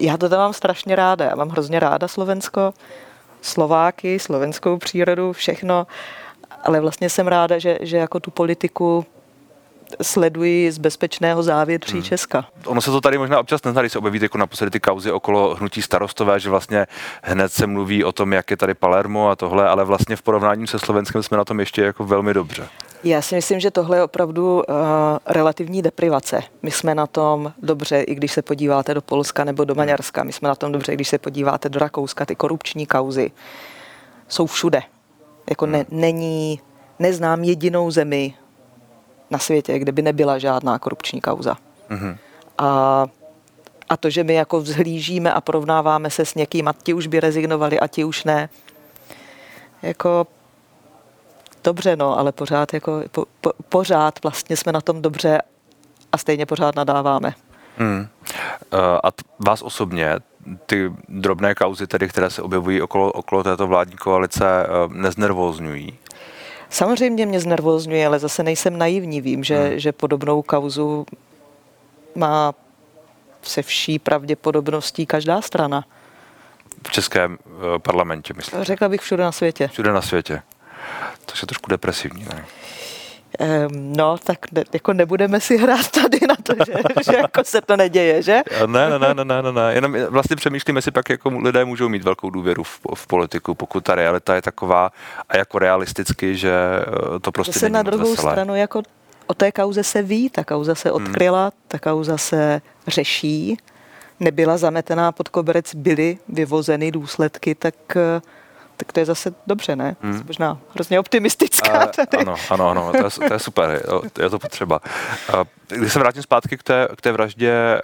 já 0.00 0.16
to 0.16 0.28
tam 0.28 0.38
mám 0.38 0.52
strašně 0.52 0.96
ráda. 0.96 1.24
Já 1.24 1.34
mám 1.34 1.48
hrozně 1.48 1.80
ráda 1.80 2.08
Slovensko, 2.08 2.74
Slováky, 3.42 4.18
slovenskou 4.18 4.78
přírodu, 4.78 5.32
všechno. 5.32 5.86
Ale 6.64 6.80
vlastně 6.80 7.10
jsem 7.10 7.26
ráda, 7.26 7.58
že, 7.58 7.78
že 7.80 7.96
jako 7.96 8.20
tu 8.20 8.30
politiku 8.30 9.06
sleduji 10.02 10.72
z 10.72 10.78
bezpečného 10.78 11.42
závětří 11.42 11.92
hmm. 11.92 12.02
Česka. 12.02 12.46
Ono 12.66 12.80
se 12.80 12.90
to 12.90 13.00
tady 13.00 13.18
možná 13.18 13.40
občas 13.40 13.64
nezná, 13.64 13.82
když 13.82 13.92
se 13.92 13.98
objeví 13.98 14.18
jako 14.22 14.38
naposledy 14.38 14.70
ty 14.70 14.80
kauzy 14.80 15.12
okolo 15.12 15.54
hnutí 15.54 15.82
starostové, 15.82 16.40
že 16.40 16.50
vlastně 16.50 16.86
hned 17.22 17.52
se 17.52 17.66
mluví 17.66 18.04
o 18.04 18.12
tom, 18.12 18.32
jak 18.32 18.50
je 18.50 18.56
tady 18.56 18.74
Palermo 18.74 19.28
a 19.28 19.36
tohle, 19.36 19.68
ale 19.68 19.84
vlastně 19.84 20.16
v 20.16 20.22
porovnání 20.22 20.66
se 20.66 20.78
Slovenskem 20.78 21.22
jsme 21.22 21.36
na 21.36 21.44
tom 21.44 21.60
ještě 21.60 21.82
jako 21.82 22.04
velmi 22.04 22.34
dobře. 22.34 22.68
Já 23.04 23.22
si 23.22 23.34
myslím, 23.34 23.60
že 23.60 23.70
tohle 23.70 23.96
je 23.96 24.02
opravdu 24.02 24.56
uh, 24.56 24.64
relativní 25.26 25.82
deprivace. 25.82 26.42
My 26.62 26.70
jsme 26.70 26.94
na 26.94 27.06
tom 27.06 27.52
dobře, 27.62 28.00
i 28.00 28.14
když 28.14 28.32
se 28.32 28.42
podíváte 28.42 28.94
do 28.94 29.02
Polska 29.02 29.44
nebo 29.44 29.64
do 29.64 29.74
Maďarska. 29.74 30.24
My 30.24 30.32
jsme 30.32 30.48
na 30.48 30.54
tom 30.54 30.72
dobře, 30.72 30.94
když 30.94 31.08
se 31.08 31.18
podíváte 31.18 31.68
do 31.68 31.78
Rakouska. 31.78 32.26
Ty 32.26 32.34
korupční 32.34 32.86
kauzy 32.86 33.30
jsou 34.28 34.46
všude. 34.46 34.82
Jako 35.50 35.66
ne, 35.66 35.78
hmm. 35.78 36.00
není, 36.00 36.60
neznám 36.98 37.44
jedinou 37.44 37.90
zemi 37.90 38.34
na 39.30 39.38
světě, 39.38 39.78
kde 39.78 39.92
by 39.92 40.02
nebyla 40.02 40.38
žádná 40.38 40.78
korupční 40.78 41.20
kauza. 41.20 41.56
Mm-hmm. 41.90 42.16
A, 42.58 43.06
a 43.88 43.96
to, 43.96 44.10
že 44.10 44.24
my 44.24 44.34
jako 44.34 44.60
vzhlížíme 44.60 45.32
a 45.32 45.40
porovnáváme 45.40 46.10
se 46.10 46.24
s 46.24 46.34
někým 46.34 46.68
a 46.68 46.74
ti 46.82 46.94
už 46.94 47.06
by 47.06 47.20
rezignovali 47.20 47.80
a 47.80 47.86
ti 47.86 48.04
už 48.04 48.24
ne, 48.24 48.48
jako 49.82 50.26
dobře, 51.64 51.96
no, 51.96 52.18
ale 52.18 52.32
pořád, 52.32 52.74
jako, 52.74 53.02
po, 53.10 53.24
po, 53.40 53.52
pořád 53.68 54.22
vlastně 54.22 54.56
jsme 54.56 54.72
na 54.72 54.80
tom 54.80 55.02
dobře 55.02 55.42
a 56.12 56.18
stejně 56.18 56.46
pořád 56.46 56.76
nadáváme. 56.76 57.34
Uh, 58.72 58.80
a 59.02 59.10
t- 59.10 59.22
vás 59.46 59.62
osobně 59.62 60.16
ty 60.66 60.92
drobné 61.08 61.54
kauzy, 61.54 61.86
tedy, 61.86 62.08
které 62.08 62.30
se 62.30 62.42
objevují 62.42 62.82
okolo, 62.82 63.12
okolo 63.12 63.42
této 63.42 63.66
vládní 63.66 63.96
koalice, 63.96 64.44
uh, 64.44 64.94
neznervózňují? 64.94 65.98
Samozřejmě 66.70 67.26
mě 67.26 67.40
znervozňuje, 67.40 68.06
ale 68.06 68.18
zase 68.18 68.42
nejsem 68.42 68.78
naivní. 68.78 69.20
Vím, 69.20 69.44
že, 69.44 69.58
hmm. 69.58 69.78
že 69.78 69.92
podobnou 69.92 70.42
kauzu 70.42 71.06
má 72.14 72.54
se 73.42 73.62
vší 73.62 73.98
pravděpodobností 73.98 75.06
každá 75.06 75.42
strana. 75.42 75.84
V 76.88 76.90
českém 76.90 77.32
uh, 77.44 77.78
parlamentě, 77.78 78.34
myslím. 78.36 78.64
Řekla 78.64 78.88
bych 78.88 79.00
všude 79.00 79.22
na 79.22 79.32
světě. 79.32 79.68
Všude 79.68 79.92
na 79.92 80.02
světě. 80.02 80.42
To 81.26 81.32
je 81.42 81.46
trošku 81.46 81.70
depresivní, 81.70 82.24
ne? 82.24 82.44
Um, 83.40 83.92
no, 83.96 84.18
tak 84.18 84.52
ne, 84.52 84.64
jako 84.72 84.92
nebudeme 84.92 85.40
si 85.40 85.56
hrát 85.56 85.90
tady 85.90 86.18
na 86.28 86.35
že, 86.66 86.72
že 87.12 87.16
jako 87.16 87.44
se 87.44 87.60
to 87.60 87.76
neděje, 87.76 88.22
že? 88.22 88.40
Ne, 88.66 88.90
ne, 88.90 88.98
ne, 88.98 89.14
ne, 89.14 89.24
ne, 89.24 89.42
ne, 89.42 89.52
ne. 89.52 89.74
Jenom 89.74 89.96
vlastně 90.08 90.36
přemýšlím, 90.36 90.76
jestli 90.76 90.90
pak 90.90 91.10
jako 91.10 91.28
lidé 91.28 91.64
můžou 91.64 91.88
mít 91.88 92.04
velkou 92.04 92.30
důvěru 92.30 92.62
v, 92.62 92.80
v 92.94 93.06
politiku, 93.06 93.54
pokud 93.54 93.84
ta 93.84 93.94
realita 93.94 94.34
je 94.34 94.42
taková 94.42 94.90
a 95.28 95.36
jako 95.36 95.58
realisticky, 95.58 96.36
že 96.36 96.52
eh, 97.16 97.18
to 97.20 97.32
prostě 97.32 97.52
že 97.52 97.58
se 97.60 97.66
není 97.66 97.72
na 97.74 97.82
druhou 97.82 98.10
veselé. 98.10 98.32
stranu 98.32 98.56
jako 98.56 98.82
o 99.26 99.34
té 99.34 99.52
kauze 99.52 99.84
se 99.84 100.02
ví, 100.02 100.30
ta 100.30 100.44
kauza 100.44 100.74
se 100.74 100.88
Hmm. 100.90 100.96
odkryla, 101.06 101.50
ta 101.68 101.78
kauza 101.78 102.18
se 102.18 102.60
řeší, 102.86 103.56
nebyla 104.20 104.56
zametená 104.56 105.12
pod 105.12 105.28
koberec, 105.28 105.74
byly 105.74 106.18
vyvozeny 106.28 106.90
důsledky, 106.92 107.54
tak, 107.54 107.74
eh, 107.96 108.20
tak 108.76 108.92
to 108.92 109.00
je 109.00 109.06
zase 109.06 109.34
dobře, 109.46 109.76
ne? 109.76 109.96
Hmm. 110.02 110.22
Možná 110.26 110.58
hrozně 110.74 111.00
optimistická 111.00 111.78
A, 111.78 111.86
tady. 111.86 112.18
ano, 112.18 112.34
ano, 112.50 112.68
ano, 112.70 112.92
to 112.92 112.96
je, 113.22 113.28
to 113.28 113.34
je 113.34 113.38
super, 113.38 113.82
je 114.18 114.30
to 114.30 114.38
potřeba. 114.38 114.80
A 115.34 115.44
Když 115.68 115.92
se 115.92 115.98
vrátím 115.98 116.22
zpátky 116.22 116.56
k 116.56 116.62
té, 116.62 116.88
k 116.96 117.00
té 117.00 117.12
vraždě 117.12 117.82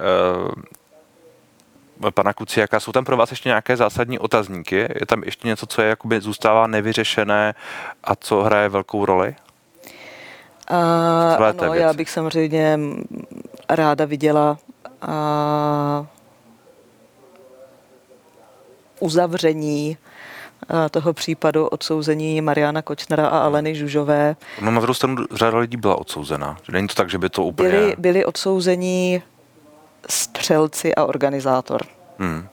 uh, 2.03 2.11
pana 2.11 2.33
Kuciaka, 2.33 2.81
jsou 2.81 2.93
tam 2.93 3.05
pro 3.05 3.17
vás 3.17 3.31
ještě 3.31 3.49
nějaké 3.49 3.77
zásadní 3.77 4.19
otazníky? 4.19 4.77
Je 4.77 5.07
tam 5.07 5.23
ještě 5.25 5.49
něco, 5.49 5.67
co 5.67 5.83
je 5.83 5.89
jakoby 5.89 6.21
zůstává 6.21 6.67
nevyřešené 6.67 7.55
a 8.05 8.17
co 8.17 8.43
hraje 8.43 8.69
velkou 8.69 9.05
roli? 9.05 9.37
Té 10.69 10.75
ano, 10.77 11.73
věci. 11.73 11.79
já 11.79 11.93
bych 11.93 12.11
samozřejmě 12.11 12.79
ráda 13.71 14.05
viděla 14.05 14.59
a, 15.03 16.07
uzavření 19.01 19.97
toho 20.91 21.13
případu 21.13 21.67
odsouzení 21.67 22.41
Mariana 22.41 22.83
Kočnera 22.83 23.29
a 23.29 23.39
Aleny 23.39 23.75
Žužové. 23.75 24.37
No 24.61 24.71
na 24.71 24.81
druhou 24.81 24.95
stranu 24.95 25.17
řada 25.33 25.59
lidí 25.59 25.77
byla 25.77 25.97
odsouzena. 25.99 26.57
Není 26.73 26.89
to 26.89 26.95
tak, 26.95 27.11
že 27.11 27.19
by 27.19 27.29
to 27.29 27.45
úplně... 27.45 27.69
Byli, 27.69 27.95
byli 27.99 28.25
odsouzení 28.25 29.23
střelci 30.09 30.95
a 30.95 31.05
organizátor. 31.05 31.81
Hmm. 32.19 32.47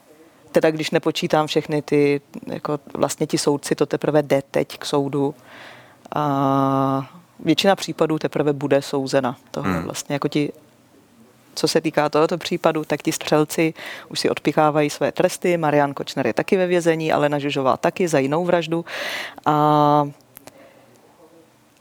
Teda 0.52 0.72
když 0.72 0.92
nepočítám 0.92 1.48
všechny 1.48 1.82
ty, 1.82 2.22
jako 2.48 2.80
vlastně 2.94 3.28
ti 3.28 3.38
soudci, 3.38 3.76
to 3.76 3.86
teprve 3.86 4.22
jde 4.24 4.42
teď 4.52 4.78
k 4.78 4.86
soudu. 4.86 5.36
A 6.16 7.10
většina 7.40 7.76
případů 7.76 8.20
teprve 8.20 8.54
bude 8.54 8.82
souzena. 8.82 9.36
Tohle 9.52 9.74
Hmm. 9.74 9.84
vlastně 9.84 10.16
jako 10.16 10.28
ti, 10.28 10.52
co 11.54 11.68
se 11.68 11.82
týká 11.82 12.10
tohoto 12.10 12.38
případu, 12.38 12.84
tak 12.84 13.02
ti 13.02 13.12
střelci 13.12 13.74
už 14.10 14.20
si 14.20 14.30
odpichávají 14.30 14.90
své 14.90 15.12
tresty. 15.12 15.58
Marian 15.58 15.94
Kočner 15.94 16.28
je 16.28 16.34
taky 16.34 16.58
ve 16.58 16.68
vězení, 16.68 17.14
Alena 17.14 17.40
Žužová 17.40 17.78
taky 17.78 18.08
za 18.08 18.20
jinou 18.20 18.46
vraždu. 18.46 18.86
A, 19.46 20.08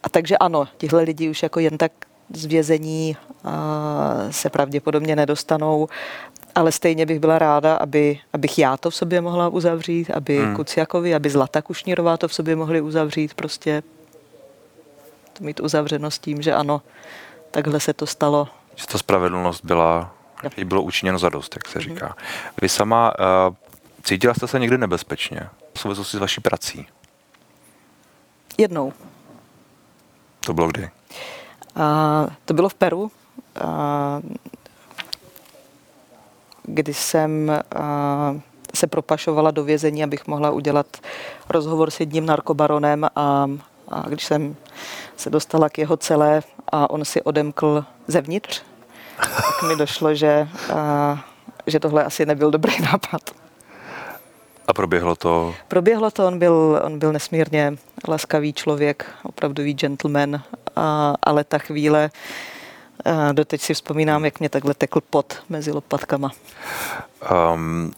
a 0.02 0.08
takže 0.08 0.38
ano, 0.38 0.68
tihle 0.78 1.02
lidi 1.02 1.28
už 1.28 1.42
jako 1.42 1.60
jen 1.60 1.78
tak 1.78 1.92
z 2.34 2.44
vězení 2.44 3.16
a, 3.44 4.26
se 4.30 4.50
pravděpodobně 4.50 5.16
nedostanou, 5.16 5.88
ale 6.54 6.72
stejně 6.72 7.06
bych 7.06 7.20
byla 7.20 7.38
ráda, 7.38 7.74
aby, 7.74 8.18
abych 8.32 8.58
já 8.58 8.76
to 8.76 8.90
v 8.90 8.94
sobě 8.94 9.20
mohla 9.20 9.48
uzavřít, 9.48 10.10
aby 10.10 10.38
hmm. 10.38 10.56
Kuciakovi, 10.56 11.14
aby 11.14 11.30
Zlata 11.30 11.62
Kušnírová 11.62 12.16
to 12.16 12.28
v 12.28 12.34
sobě 12.34 12.56
mohli 12.56 12.80
uzavřít, 12.80 13.34
prostě 13.34 13.82
to 15.32 15.44
mít 15.44 15.60
uzavřeno 15.60 16.10
s 16.10 16.18
tím, 16.18 16.42
že 16.42 16.54
ano, 16.54 16.82
takhle 17.50 17.80
se 17.80 17.92
to 17.92 18.06
stalo. 18.06 18.48
Že 18.78 18.86
ta 18.86 18.98
spravedlnost 18.98 19.64
byla, 19.64 20.14
jí 20.56 20.64
bylo 20.64 20.82
učiněno 20.82 21.18
za 21.18 21.28
dost, 21.28 21.56
jak 21.56 21.66
Mhm. 21.66 21.72
se 21.72 21.80
říká. 21.80 22.16
Vy 22.62 22.68
sama 22.68 23.12
uh, 23.48 23.54
cítila 24.02 24.34
jste 24.34 24.46
se 24.48 24.58
někdy 24.58 24.78
nebezpečně 24.78 25.40
v 25.74 25.80
souvislosti 25.80 26.16
s 26.16 26.20
vaší 26.20 26.40
prací? 26.40 26.86
Jednou. 28.58 28.92
To 30.40 30.54
bylo 30.54 30.68
kdy? 30.68 30.90
A 31.76 32.26
to 32.44 32.54
bylo 32.54 32.68
v 32.68 32.74
Peru, 32.74 33.10
a, 33.64 34.20
kdy 36.62 36.94
jsem 36.94 37.50
a, 37.76 38.36
se 38.74 38.86
propašovala 38.86 39.50
do 39.50 39.64
vězení, 39.64 40.04
abych 40.04 40.26
mohla 40.26 40.50
udělat 40.50 40.86
rozhovor 41.48 41.90
s 41.90 42.00
jedním 42.00 42.26
narkobaronem 42.26 43.04
a, 43.16 43.46
a 43.88 44.08
když 44.08 44.24
jsem 44.24 44.56
se 45.16 45.30
dostala 45.30 45.68
k 45.68 45.78
jeho 45.78 45.96
celé 45.96 46.40
a 46.72 46.90
on 46.90 47.04
si 47.04 47.22
odemkl 47.22 47.84
zevnitř, 48.06 48.62
tak 49.18 49.62
mi 49.68 49.76
došlo, 49.76 50.14
že, 50.14 50.48
a, 50.74 51.24
že 51.66 51.80
tohle 51.80 52.04
asi 52.04 52.26
nebyl 52.26 52.50
dobrý 52.50 52.82
nápad. 52.82 53.20
A 54.66 54.72
proběhlo 54.72 55.16
to... 55.16 55.54
Proběhlo 55.68 56.10
to, 56.10 56.26
on 56.26 56.38
byl, 56.38 56.80
on 56.84 56.98
byl 56.98 57.12
nesmírně 57.12 57.76
laskavý 58.08 58.52
člověk, 58.52 59.06
opravdový 59.22 59.74
gentleman, 59.74 60.42
a, 60.76 61.14
ale 61.22 61.44
ta 61.44 61.58
chvíle, 61.58 62.10
a 63.04 63.32
doteď 63.32 63.60
si 63.60 63.74
vzpomínám, 63.74 64.24
jak 64.24 64.40
mě 64.40 64.48
takhle 64.48 64.74
tekl 64.74 65.00
pot 65.00 65.42
mezi 65.48 65.72
lopatkama. 65.72 66.30
Um, 67.54 67.92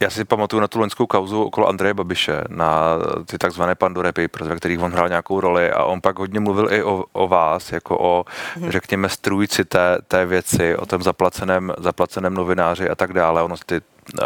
já 0.00 0.10
si 0.10 0.24
pamatuju 0.24 0.60
na 0.60 0.68
tu 0.68 0.78
loňskou 0.78 1.06
kauzu 1.06 1.42
okolo 1.42 1.68
Andreje 1.68 1.94
Babiše, 1.94 2.44
na 2.48 2.98
ty 3.26 3.38
takzvané 3.38 3.74
Pandora 3.74 4.12
Papers, 4.12 4.48
ve 4.48 4.56
kterých 4.56 4.80
on 4.80 4.92
hrál 4.92 5.08
nějakou 5.08 5.40
roli 5.40 5.70
a 5.70 5.84
on 5.84 6.00
pak 6.00 6.18
hodně 6.18 6.40
mluvil 6.40 6.72
i 6.72 6.82
o, 6.82 7.04
o 7.12 7.28
vás, 7.28 7.72
jako 7.72 7.98
o, 8.00 8.24
hmm. 8.54 8.70
řekněme, 8.70 9.08
strůjci 9.08 9.64
té, 9.64 9.98
té 10.08 10.26
věci, 10.26 10.76
o 10.76 10.86
tom 10.86 11.02
zaplaceném, 11.02 11.72
zaplaceném 11.78 12.34
novináři 12.34 12.88
a 12.88 12.94
tak 12.94 13.12
dále. 13.12 13.42
Ono 13.42 13.56
ty, 13.66 13.74
uh, 13.74 14.20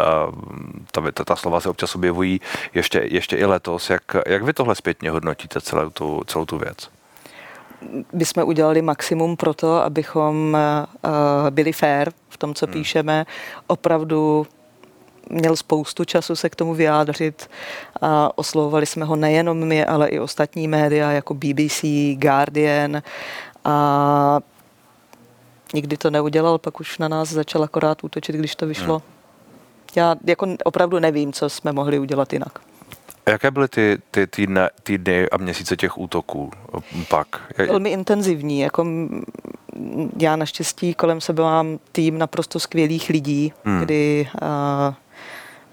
ta, 0.91 1.11
ta, 1.11 1.23
ta 1.23 1.35
slova 1.35 1.59
se 1.59 1.69
občas 1.69 1.95
objevují 1.95 2.41
ještě, 2.73 3.01
ještě 3.05 3.35
i 3.35 3.45
letos. 3.45 3.89
Jak, 3.89 4.03
jak 4.27 4.43
vy 4.43 4.53
tohle 4.53 4.75
zpětně 4.75 5.09
hodnotíte, 5.09 5.61
celou 5.61 5.89
tu, 5.89 6.21
celou 6.27 6.45
tu 6.45 6.57
věc? 6.57 6.89
My 8.13 8.25
jsme 8.25 8.43
udělali 8.43 8.81
maximum 8.81 9.37
pro 9.37 9.53
to, 9.53 9.83
abychom 9.83 10.57
uh, 11.03 11.49
byli 11.49 11.73
fair 11.73 12.09
v 12.29 12.37
tom, 12.37 12.53
co 12.53 12.65
Hmm. 12.65 12.73
píšeme. 12.73 13.25
Opravdu 13.67 14.47
měl 15.29 15.55
spoustu 15.55 16.05
času 16.05 16.35
se 16.35 16.49
k 16.49 16.55
tomu 16.55 16.73
vyjádřit 16.73 17.49
a 18.01 18.37
oslovovali 18.37 18.85
jsme 18.85 19.05
ho 19.05 19.15
nejenom 19.15 19.57
my, 19.57 19.85
ale 19.85 20.07
i 20.07 20.19
ostatní 20.19 20.67
média 20.67 21.11
jako 21.11 21.33
BBC, 21.33 21.85
Guardian 22.13 23.01
a 23.63 24.39
nikdy 25.73 25.97
to 25.97 26.09
neudělal, 26.09 26.57
pak 26.57 26.79
už 26.79 26.97
na 26.97 27.07
nás 27.07 27.29
začal 27.29 27.63
akorát 27.63 28.03
útočit, 28.03 28.35
když 28.35 28.55
to 28.55 28.67
vyšlo. 28.67 29.01
Já 29.95 30.15
jako 30.25 30.47
opravdu 30.63 30.99
nevím, 30.99 31.33
co 31.33 31.49
jsme 31.49 31.71
mohli 31.71 31.99
udělat 31.99 32.33
jinak. 32.33 32.59
A 33.25 33.29
jaké 33.29 33.51
byly 33.51 33.67
ty, 33.67 33.97
ty 34.11 34.27
týdne, 34.27 34.69
týdny 34.83 35.29
a 35.29 35.37
měsíce 35.37 35.77
těch 35.77 35.97
útoků 35.97 36.51
pak? 37.09 37.27
Velmi 37.57 37.89
intenzivní. 37.89 38.59
Jako 38.59 38.85
já 40.19 40.35
naštěstí 40.35 40.93
kolem 40.93 41.21
sebe 41.21 41.43
mám 41.43 41.79
tým 41.91 42.17
naprosto 42.17 42.59
skvělých 42.59 43.09
lidí, 43.09 43.53
Hmm. 43.63 43.75
hmm. 43.75 43.85
kdy 43.85 44.27
uh, 44.41 44.93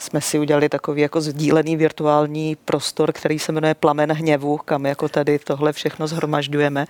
jsme 0.03 0.21
si 0.21 0.39
udělali 0.39 0.69
takový 0.69 1.03
jako 1.03 1.21
sdílený 1.21 1.77
virtuální 1.77 2.57
prostor, 2.65 3.13
který 3.13 3.39
se 3.39 3.53
jmenuje 3.53 3.75
Plamen 3.75 4.13
hněvu, 4.13 4.57
kam 4.57 4.87
jako 4.87 5.09
tady 5.09 5.39
tohle 5.39 5.73
všechno 5.73 6.07
zhromažďujeme 6.07 6.87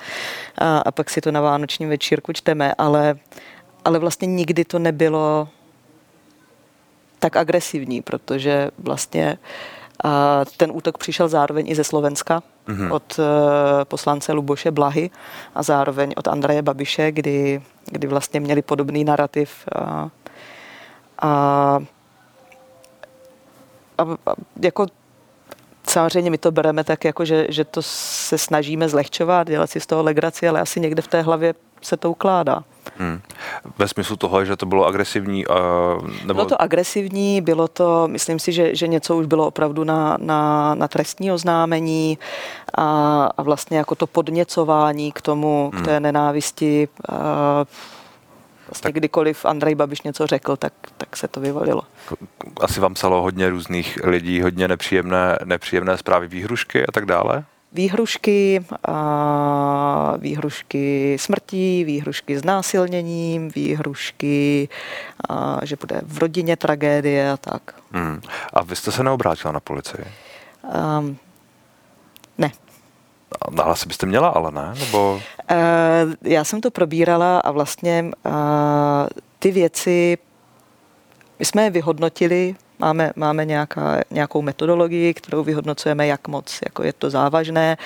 a, 0.58 0.78
a 0.78 0.90
pak 0.90 1.10
si 1.10 1.20
to 1.20 1.32
na 1.32 1.40
vánočním 1.40 1.88
večírku 1.88 2.32
čteme, 2.32 2.74
ale, 2.78 3.14
ale 3.84 3.98
vlastně 3.98 4.26
nikdy 4.26 4.64
to 4.64 4.78
nebylo 4.78 5.48
tak 7.18 7.36
agresivní, 7.36 8.02
protože 8.02 8.70
vlastně 8.78 9.38
a 10.04 10.44
ten 10.56 10.70
útok 10.74 10.98
přišel 10.98 11.28
zároveň 11.28 11.68
i 11.68 11.74
ze 11.74 11.84
Slovenska 11.84 12.42
Mhm. 12.66 12.92
od 12.92 13.18
eh, 13.18 13.84
poslance 13.84 14.32
Luboše 14.32 14.70
Blahy 14.70 15.10
a 15.54 15.62
zároveň 15.62 16.12
od 16.16 16.28
Andreje 16.28 16.62
Babiše, 16.62 17.12
kdy, 17.12 17.62
kdy 17.86 18.06
vlastně 18.06 18.40
měli 18.40 18.62
podobný 18.62 19.04
narrativ. 19.04 19.50
A, 19.74 20.08
a, 21.22 21.80
a, 23.98 24.02
a 24.02 24.34
jako 24.62 24.86
samozřejmě 25.88 26.30
my 26.30 26.38
to 26.38 26.50
bereme 26.50 26.84
tak, 26.84 27.04
jako 27.04 27.24
že, 27.24 27.46
že 27.48 27.64
to 27.64 27.82
se 27.82 28.38
snažíme 28.38 28.88
zlehčovat, 28.88 29.48
dělat 29.48 29.70
si 29.70 29.80
z 29.80 29.86
toho 29.86 30.02
legraci, 30.02 30.48
ale 30.48 30.60
asi 30.60 30.80
někde 30.80 31.02
v 31.02 31.08
té 31.08 31.22
hlavě 31.22 31.54
se 31.82 31.96
to 31.96 32.10
ukládá. 32.10 32.64
Hmm. 32.98 33.20
Ve 33.78 33.88
smyslu 33.88 34.16
toho, 34.16 34.44
že 34.44 34.56
to 34.56 34.66
bylo 34.66 34.86
agresivní? 34.86 35.46
Uh, 35.46 35.56
nebo... 36.20 36.34
Bylo 36.34 36.46
to 36.46 36.62
agresivní, 36.62 37.40
bylo 37.40 37.68
to, 37.68 38.08
myslím 38.08 38.38
si, 38.38 38.52
že, 38.52 38.74
že 38.74 38.86
něco 38.86 39.16
už 39.16 39.26
bylo 39.26 39.46
opravdu 39.46 39.84
na, 39.84 40.16
na, 40.20 40.74
na 40.74 40.88
trestní 40.88 41.32
oznámení 41.32 42.18
a, 42.74 43.24
a 43.36 43.42
vlastně 43.42 43.78
jako 43.78 43.94
to 43.94 44.06
podněcování 44.06 45.12
k 45.12 45.22
tomu, 45.22 45.70
k 45.74 45.84
té 45.84 46.00
nenávisti. 46.00 46.88
A 47.08 47.64
vlastně 48.72 48.88
Tak- 48.88 48.94
kdykoliv 48.94 49.44
Andrej 49.44 49.74
Babiš 49.74 50.02
něco 50.02 50.26
řekl, 50.26 50.56
tak, 50.56 50.72
tak 50.96 51.16
se 51.16 51.28
to 51.28 51.40
vyvalilo. 51.40 51.82
Asi 52.60 52.80
vám 52.80 52.94
psalo 52.94 53.22
hodně 53.22 53.50
různých 53.50 53.98
lidí, 54.04 54.42
hodně 54.42 54.68
nepříjemné, 54.68 55.38
nepříjemné 55.44 55.96
zprávy, 55.98 56.28
výhrušky 56.28 56.86
a 56.86 56.92
tak 56.92 57.06
dále? 57.06 57.44
Výhrušky, 57.72 58.64
a 58.88 60.14
výhrušky 60.18 61.16
smrtí, 61.20 61.84
výhrušky 61.84 62.38
znásilněním, 62.38 63.48
výhrušky, 63.54 64.68
a 65.28 65.60
že 65.64 65.76
bude 65.80 66.00
v 66.06 66.18
rodině 66.18 66.56
tragédie 66.56 67.30
a 67.30 67.36
tak. 67.36 67.62
Hmm. 67.92 68.20
A 68.52 68.62
vy 68.62 68.76
jste 68.76 68.92
se 68.92 69.02
neobrátila 69.02 69.52
na 69.52 69.60
policii? 69.60 70.04
Um, 70.98 71.16
ne. 73.50 73.56
Nahlasy 73.56 73.88
byste 73.88 74.06
měla, 74.06 74.28
ale 74.28 74.52
ne? 74.52 74.74
Nebo... 74.80 75.14
Uh, 75.14 76.14
já 76.22 76.44
jsem 76.44 76.60
to 76.60 76.70
probírala 76.70 77.38
a 77.38 77.50
vlastně 77.50 78.10
uh, 78.26 78.32
ty 79.38 79.50
věci, 79.50 80.18
my 81.38 81.44
jsme 81.44 81.64
je 81.64 81.70
vyhodnotili, 81.70 82.54
máme, 82.78 83.12
máme 83.16 83.44
nějaká, 83.44 84.00
nějakou 84.10 84.42
metodologii, 84.42 85.14
kterou 85.14 85.44
vyhodnocujeme, 85.44 86.06
jak 86.06 86.28
moc 86.28 86.58
jako 86.64 86.82
je 86.82 86.92
to 86.92 87.10
závažné. 87.10 87.76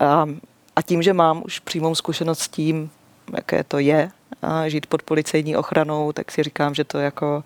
Uh, 0.00 0.30
a 0.76 0.82
tím, 0.82 1.02
že 1.02 1.12
mám 1.12 1.42
už 1.44 1.58
přímou 1.58 1.94
zkušenost 1.94 2.38
s 2.38 2.48
tím, 2.48 2.90
jaké 3.36 3.64
to 3.64 3.78
je 3.78 4.10
a 4.42 4.68
žít 4.68 4.86
pod 4.86 5.02
policejní 5.02 5.56
ochranou, 5.56 6.12
tak 6.12 6.30
si 6.30 6.42
říkám, 6.42 6.74
že 6.74 6.84
to 6.84 6.98
jako 6.98 7.44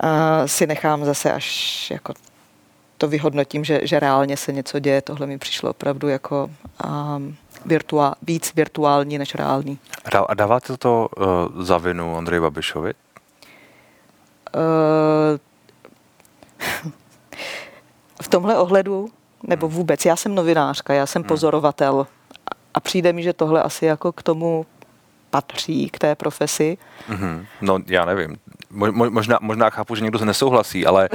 a 0.00 0.46
si 0.46 0.66
nechám 0.66 1.04
zase 1.04 1.32
až 1.32 1.90
jako 1.90 2.14
to 2.98 3.08
vyhodnotím, 3.08 3.64
že, 3.64 3.80
že 3.82 4.00
reálně 4.00 4.36
se 4.36 4.52
něco 4.52 4.78
děje. 4.78 5.02
Tohle 5.02 5.26
mi 5.26 5.38
přišlo 5.38 5.70
opravdu 5.70 6.08
jako 6.08 6.50
um, 6.86 7.36
virtuál, 7.66 8.14
víc 8.22 8.54
virtuální 8.54 9.18
než 9.18 9.34
reálný. 9.34 9.78
A 10.28 10.34
dáváte 10.34 10.76
to 10.76 11.08
uh, 11.16 11.62
za 11.62 11.78
vinu 11.78 12.16
Andreji 12.16 12.40
Babišovi? 12.40 12.92
Uh, 14.54 14.62
v 18.22 18.28
tomhle 18.28 18.58
ohledu, 18.58 19.08
nebo 19.42 19.66
hmm. 19.68 19.76
vůbec, 19.76 20.04
já 20.04 20.16
jsem 20.16 20.34
novinářka, 20.34 20.94
já 20.94 21.06
jsem 21.06 21.22
hmm. 21.22 21.28
pozorovatel 21.28 22.06
a 22.74 22.80
přijde 22.80 23.12
mi, 23.12 23.22
že 23.22 23.32
tohle 23.32 23.62
asi 23.62 23.86
jako 23.86 24.12
k 24.12 24.22
tomu 24.22 24.66
patří 25.30 25.90
k 25.90 25.98
té 25.98 26.14
profesi. 26.14 26.78
Mm-hmm. 27.08 27.46
No 27.60 27.78
já 27.86 28.04
nevím. 28.04 28.36
Mo, 28.70 29.10
možná, 29.10 29.38
možná 29.40 29.70
chápu, 29.70 29.94
že 29.94 30.02
někdo 30.02 30.18
se 30.18 30.24
nesouhlasí, 30.24 30.86
ale, 30.86 31.08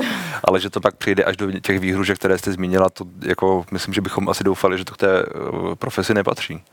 ale 0.43 0.59
že 0.59 0.69
to 0.69 0.81
pak 0.81 0.95
přijde 0.95 1.23
až 1.23 1.37
do 1.37 1.51
těch 1.51 1.79
výhružek, 1.79 2.17
které 2.17 2.37
jste 2.37 2.51
zmínila, 2.51 2.89
to 2.89 3.05
jako 3.21 3.65
myslím, 3.71 3.93
že 3.93 4.01
bychom 4.01 4.29
asi 4.29 4.43
doufali, 4.43 4.77
že 4.77 4.85
to 4.85 4.93
k 4.93 4.97
té 4.97 5.19
eh, 5.19 5.75
profesi 5.75 6.13
nepatří. 6.13 6.63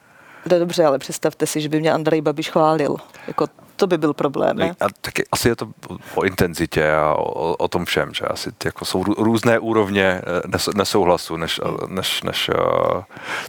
No 0.51 0.59
dobře, 0.59 0.85
ale 0.85 0.99
představte 0.99 1.47
si, 1.47 1.61
že 1.61 1.69
by 1.69 1.81
mě 1.81 1.93
Andrej 1.93 2.21
Babiš 2.21 2.51
chválil. 2.51 2.97
Jako 3.27 3.47
to 3.77 3.87
by 3.87 3.99
byl 3.99 4.15
problém, 4.15 4.57
ne? 4.57 4.71
A 4.81 4.87
taky 5.01 5.25
asi 5.33 5.49
je 5.49 5.57
to 5.57 5.69
o 6.15 6.25
intenzitě 6.25 6.93
a 6.93 7.15
o, 7.15 7.55
o 7.55 7.69
tom 7.69 7.85
všem, 7.85 8.15
že 8.15 8.25
asi 8.25 8.51
jako 8.65 8.85
jsou 8.85 9.05
různé 9.05 9.59
úrovně 9.59 10.05
eh, 10.05 10.73
nesouhlasu, 10.75 11.37
než, 11.37 11.61
než, 11.89 12.23
než 12.23 12.49
eh, 12.49 12.55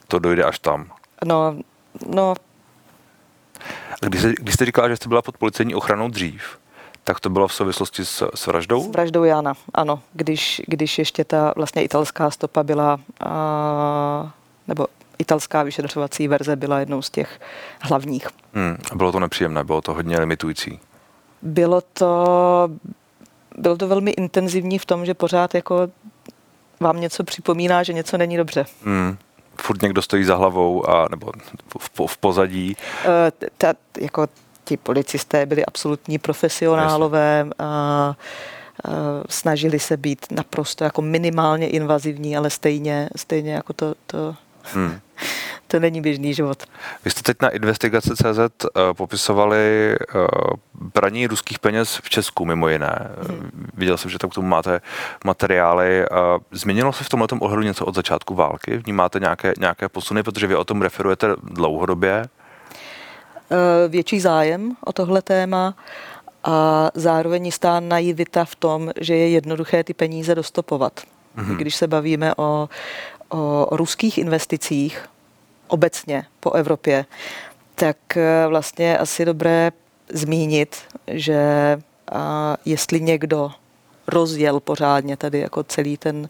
to 0.07 0.19
dojde 0.19 0.43
až 0.43 0.59
tam. 0.59 0.91
No, 1.25 1.55
no. 2.07 2.33
Když 4.01 4.21
jste, 4.21 4.33
když 4.39 4.53
jste 4.53 4.65
říkala, 4.65 4.89
že 4.89 4.95
jste 4.95 5.09
byla 5.09 5.21
pod 5.21 5.37
policejní 5.37 5.75
ochranou 5.75 6.09
dřív, 6.09 6.57
tak 7.03 7.19
to 7.19 7.29
bylo 7.29 7.47
v 7.47 7.53
souvislosti 7.53 8.05
s, 8.05 8.29
s 8.35 8.47
vraždou? 8.47 8.83
S 8.83 8.87
vraždou 8.87 9.23
Jana, 9.23 9.53
ano. 9.73 10.01
Když, 10.13 10.61
když 10.67 10.99
ještě 10.99 11.23
ta 11.23 11.53
vlastně 11.55 11.83
italská 11.83 12.31
stopa 12.31 12.63
byla, 12.63 12.99
a, 13.19 14.31
nebo 14.67 14.87
italská 15.19 15.63
vyšetřovací 15.63 16.27
verze 16.27 16.55
byla 16.55 16.79
jednou 16.79 17.01
z 17.01 17.09
těch 17.09 17.39
hlavních. 17.81 18.27
Hmm, 18.53 18.77
bylo 18.95 19.11
to 19.11 19.19
nepříjemné, 19.19 19.63
bylo 19.63 19.81
to 19.81 19.93
hodně 19.93 20.19
limitující. 20.19 20.79
Bylo 21.41 21.81
to, 21.81 22.69
bylo 23.57 23.77
to 23.77 23.87
velmi 23.87 24.11
intenzivní 24.11 24.79
v 24.79 24.85
tom, 24.85 25.05
že 25.05 25.13
pořád 25.13 25.55
jako 25.55 25.87
vám 26.79 27.01
něco 27.01 27.23
připomíná, 27.23 27.83
že 27.83 27.93
něco 27.93 28.17
není 28.17 28.37
dobře. 28.37 28.65
Hmm 28.83 29.17
furt 29.61 29.81
někdo 29.81 30.01
stojí 30.01 30.23
za 30.23 30.35
hlavou 30.35 30.89
a 30.89 31.07
nebo 31.11 31.31
v, 31.79 32.07
v 32.07 32.17
pozadí. 32.17 32.77
Uh, 33.05 33.47
ta, 33.57 33.73
jako 34.01 34.27
ti 34.63 34.77
policisté 34.77 35.45
byli 35.45 35.65
absolutní 35.65 36.19
profesionálové 36.19 37.45
a, 37.59 37.65
a 37.65 38.15
snažili 39.29 39.79
se 39.79 39.97
být 39.97 40.25
naprosto 40.31 40.83
jako 40.83 41.01
minimálně 41.01 41.67
invazivní, 41.67 42.37
ale 42.37 42.49
stejně, 42.49 43.09
stejně 43.15 43.53
jako 43.53 43.73
to, 43.73 43.93
to 44.07 44.35
hmm. 44.63 44.99
to 45.67 45.79
není 45.79 46.01
běžný 46.01 46.33
život. 46.33 46.63
Vy 47.05 47.11
jste 47.11 47.21
teď 47.21 47.37
na 47.41 47.49
investigace.cz 47.49 48.39
uh, 48.39 48.93
popisovali 48.93 49.95
uh, 50.15 50.27
praní 50.93 51.27
ruských 51.27 51.59
peněz 51.59 51.99
v 52.03 52.09
Česku 52.09 52.45
mimo 52.45 52.69
jiné. 52.69 53.11
Hmm. 53.27 53.69
Viděl 53.73 53.97
jsem, 53.97 54.11
že 54.11 54.19
tam 54.19 54.29
k 54.29 54.33
tomu 54.33 54.47
máte 54.47 54.81
materiály. 55.25 56.05
Uh, 56.09 56.17
změnilo 56.51 56.93
se 56.93 57.03
v 57.03 57.09
tomhle 57.09 57.27
ohledu 57.39 57.63
něco 57.63 57.85
od 57.85 57.95
začátku 57.95 58.35
války? 58.35 58.77
Vnímáte 58.77 59.19
nějaké, 59.19 59.53
nějaké 59.59 59.89
posuny, 59.89 60.23
protože 60.23 60.47
vy 60.47 60.55
o 60.55 60.63
tom 60.63 60.81
referujete 60.81 61.27
dlouhodobě? 61.43 62.25
Větší 63.87 64.19
zájem 64.19 64.75
o 64.85 64.93
tohle 64.93 65.21
téma 65.21 65.75
a 66.43 66.89
zároveň 66.93 67.45
jistá 67.45 67.79
naivita 67.79 68.45
v 68.45 68.55
tom, 68.55 68.91
že 68.99 69.15
je 69.15 69.29
jednoduché 69.29 69.83
ty 69.83 69.93
peníze 69.93 70.35
dostopovat. 70.35 70.99
Mm-hmm. 71.37 71.57
Když 71.57 71.75
se 71.75 71.87
bavíme 71.87 72.35
o, 72.35 72.69
o 73.29 73.67
ruských 73.71 74.17
investicích 74.17 75.05
obecně 75.67 76.25
po 76.39 76.51
Evropě, 76.51 77.05
tak 77.75 78.17
eh, 78.17 78.47
vlastně 78.47 78.85
je 78.85 78.97
asi 78.97 79.25
dobré 79.25 79.71
zmínit, 80.13 80.75
že 81.07 81.41
jestli 82.65 83.01
někdo 83.01 83.51
rozjel 84.07 84.59
pořádně 84.59 85.17
tady 85.17 85.39
jako 85.39 85.63
celý 85.63 85.97
ten 85.97 86.29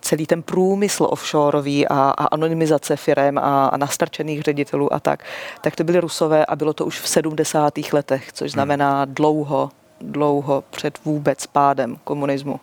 celý 0.00 0.26
ten 0.26 0.42
průmysl 0.42 1.06
offshoreový 1.10 1.88
a, 1.88 1.94
a 1.94 2.24
anonymizace 2.24 2.96
firem 2.96 3.38
a, 3.38 3.66
a 3.66 3.76
nastarčených 3.76 4.42
ředitelů 4.42 4.92
a 4.92 5.00
tak, 5.00 5.24
tak 5.60 5.76
to 5.76 5.84
byly 5.84 6.00
rusové 6.00 6.46
a 6.46 6.56
bylo 6.56 6.72
to 6.72 6.86
už 6.86 7.00
v 7.00 7.08
70. 7.08 7.74
letech, 7.92 8.32
což 8.32 8.52
znamená 8.52 9.04
dlouho, 9.04 9.70
dlouho 10.00 10.64
před 10.70 11.04
vůbec 11.04 11.46
pádem 11.46 11.96
komunismu. 12.04 12.60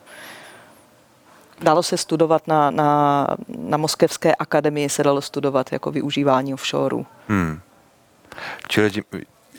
Dalo 1.62 1.84
se 1.84 1.97
studovat 1.97 2.47
na, 2.47 2.71
na, 2.71 3.28
na 3.58 3.78
Moskevské 3.78 4.36
akademii, 4.36 4.89
se 4.89 5.04
dalo 5.04 5.21
studovat 5.21 5.71
jako 5.71 5.91
využívání 5.91 6.54
offshore. 6.54 6.97
Hmm. 7.28 7.60
Čili 8.67 8.91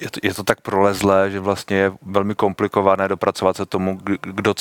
je 0.00 0.10
to, 0.10 0.20
je 0.22 0.34
to 0.34 0.44
tak 0.44 0.60
prolezlé, 0.60 1.30
že 1.30 1.40
vlastně 1.40 1.76
je 1.76 1.92
velmi 2.02 2.34
komplikované 2.34 3.08
dopracovat 3.08 3.56
se 3.56 3.66
tomu, 3.66 4.00
kdo, 4.02 4.16
kdo, 4.20 4.54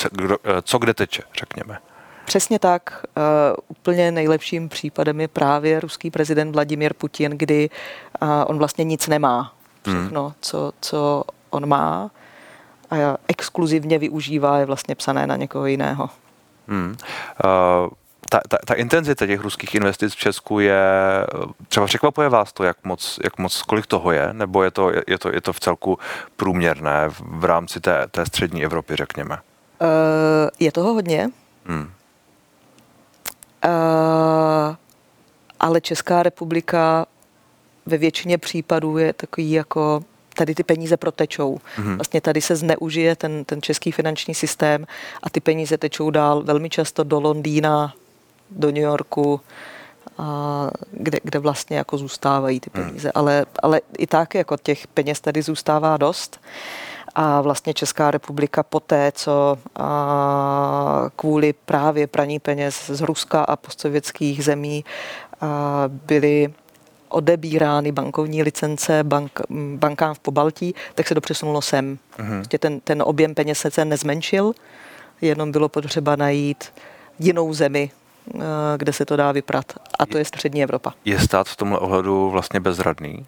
co 0.62 0.78
kde 0.78 0.94
teče, 0.94 1.24
řekněme. 1.40 1.78
Přesně 2.26 2.60
tak. 2.60 3.06
Uh, 3.18 3.24
úplně 3.68 4.12
nejlepším 4.12 4.70
případem 4.70 5.22
je 5.22 5.28
právě 5.28 5.80
ruský 5.80 6.12
prezident 6.12 6.52
Vladimir 6.52 6.94
Putin, 6.94 7.32
kdy 7.32 7.70
uh, 8.22 8.30
on 8.46 8.58
vlastně 8.58 8.84
nic 8.84 9.08
nemá. 9.08 9.54
Všechno, 9.82 10.24
hmm. 10.24 10.34
co, 10.42 10.72
co 10.82 11.24
on 11.50 11.66
má 11.66 12.12
a 12.92 13.18
exkluzivně 13.28 14.00
využívá, 14.00 14.58
je 14.58 14.66
vlastně 14.66 14.96
psané 14.96 15.28
na 15.28 15.36
někoho 15.36 15.66
jiného. 15.66 16.10
Hmm. 16.68 16.96
Uh, 17.46 17.90
ta, 18.30 18.40
ta, 18.50 18.58
ta 18.66 18.74
intenzita 18.74 19.28
těch 19.28 19.42
ruských 19.42 19.76
investic 19.76 20.14
v 20.14 20.18
Česku 20.18 20.60
je, 20.60 20.82
třeba 21.68 21.86
překvapuje 21.86 22.30
vás 22.30 22.54
to, 22.54 22.64
jak 22.64 22.78
moc, 22.84 23.20
jak 23.24 23.38
moc 23.38 23.62
kolik 23.62 23.88
toho 23.88 24.12
je, 24.12 24.30
nebo 24.32 24.64
je 24.64 24.72
to, 24.72 24.92
je 25.08 25.18
to, 25.18 25.34
je 25.34 25.42
to 25.42 25.54
v 25.54 25.60
celku 25.60 26.00
průměrné 26.36 27.10
v, 27.10 27.22
v 27.26 27.46
rámci 27.46 27.80
té, 27.80 28.08
té 28.12 28.26
střední 28.26 28.64
Evropy, 28.64 28.96
řekněme? 28.96 29.38
Uh, 29.82 29.88
je 30.60 30.72
toho 30.72 30.94
hodně. 30.94 31.30
Hmm. 31.66 31.92
Uh, 33.66 34.76
ale 35.60 35.82
Česká 35.82 36.24
republika 36.24 37.06
ve 37.86 37.98
většině 37.98 38.38
případů 38.38 38.98
je 38.98 39.14
takový 39.14 39.52
jako 39.52 40.04
tady 40.36 40.56
ty 40.56 40.64
peníze 40.64 40.98
protečou. 40.98 41.60
Mm-hmm. 41.78 41.96
Vlastně 41.96 42.22
tady 42.22 42.42
se 42.42 42.56
zneužije 42.56 43.16
ten, 43.16 43.46
ten 43.46 43.62
český 43.62 43.92
finanční 43.92 44.36
systém 44.36 44.86
a 45.24 45.30
ty 45.30 45.40
peníze 45.40 45.78
tečou 45.78 46.10
dál 46.10 46.44
velmi 46.44 46.70
často 46.70 47.04
do 47.04 47.20
Londýna, 47.20 47.94
do 48.52 48.68
New 48.68 48.84
Yorku, 48.84 49.42
a 50.18 50.70
kde, 50.92 51.20
kde 51.24 51.40
vlastně 51.40 51.78
jako 51.78 51.98
zůstávají 51.98 52.60
ty 52.60 52.70
mhm. 52.74 52.86
peníze. 52.86 53.08
Mm. 53.08 53.12
Ale, 53.16 53.46
ale 53.64 53.82
i 53.98 54.08
tak 54.08 54.36
jako 54.36 54.58
těch 54.58 54.88
peněz 54.88 55.22
tady 55.22 55.42
zůstává 55.42 55.98
dost. 55.98 56.40
A 57.16 57.42
vlastně 57.42 57.74
Česká 57.74 58.12
republika 58.12 58.64
poté, 58.64 59.12
co 59.12 59.58
a, 59.76 61.10
kvůli 61.16 61.54
právě 61.54 62.08
praní 62.08 62.40
peněz 62.40 62.90
z 62.90 63.02
Ruska 63.02 63.44
a 63.44 63.56
postsovětských 63.56 64.44
zemí 64.44 64.86
byly 65.88 66.54
odebírány 67.10 67.92
bankovní 67.92 68.44
licence 68.44 69.04
bank, 69.04 69.40
bankám 69.76 70.14
v 70.14 70.20
Pobaltí, 70.20 70.76
tak 70.96 71.08
se 71.08 71.16
to 71.16 71.22
přesunulo 71.22 71.62
sem. 71.62 71.98
Prostě 72.16 72.58
ten, 72.58 72.80
ten 72.80 73.02
objem 73.06 73.36
peněz 73.36 73.66
se 73.70 73.86
nezmenšil, 73.86 74.54
jenom 75.22 75.52
bylo 75.52 75.70
potřeba 75.70 76.16
najít 76.16 76.74
jinou 77.20 77.54
zemi, 77.54 77.92
eh, 78.36 78.40
kde 78.78 78.94
se 78.94 79.06
to 79.06 79.16
dá 79.16 79.32
vyprat. 79.32 79.74
A 80.00 80.06
to 80.06 80.18
je 80.18 80.26
střední 80.26 80.64
Evropa. 80.64 80.94
Je 81.06 81.20
stát 81.20 81.48
v 81.48 81.56
tomhle 81.56 81.80
ohledu 81.80 82.30
vlastně 82.30 82.60
bezradný? 82.60 83.26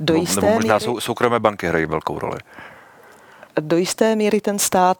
Do 0.00 0.14
jisté 0.14 0.40
nebo 0.40 0.54
možná 0.54 0.74
míry, 0.74 0.84
sou, 0.84 1.00
soukromé 1.00 1.40
banky 1.40 1.66
hrají 1.66 1.86
velkou 1.86 2.18
roli. 2.18 2.38
Do 3.62 3.76
jisté 3.76 4.16
míry 4.16 4.40
ten 4.40 4.58
stát 4.58 4.98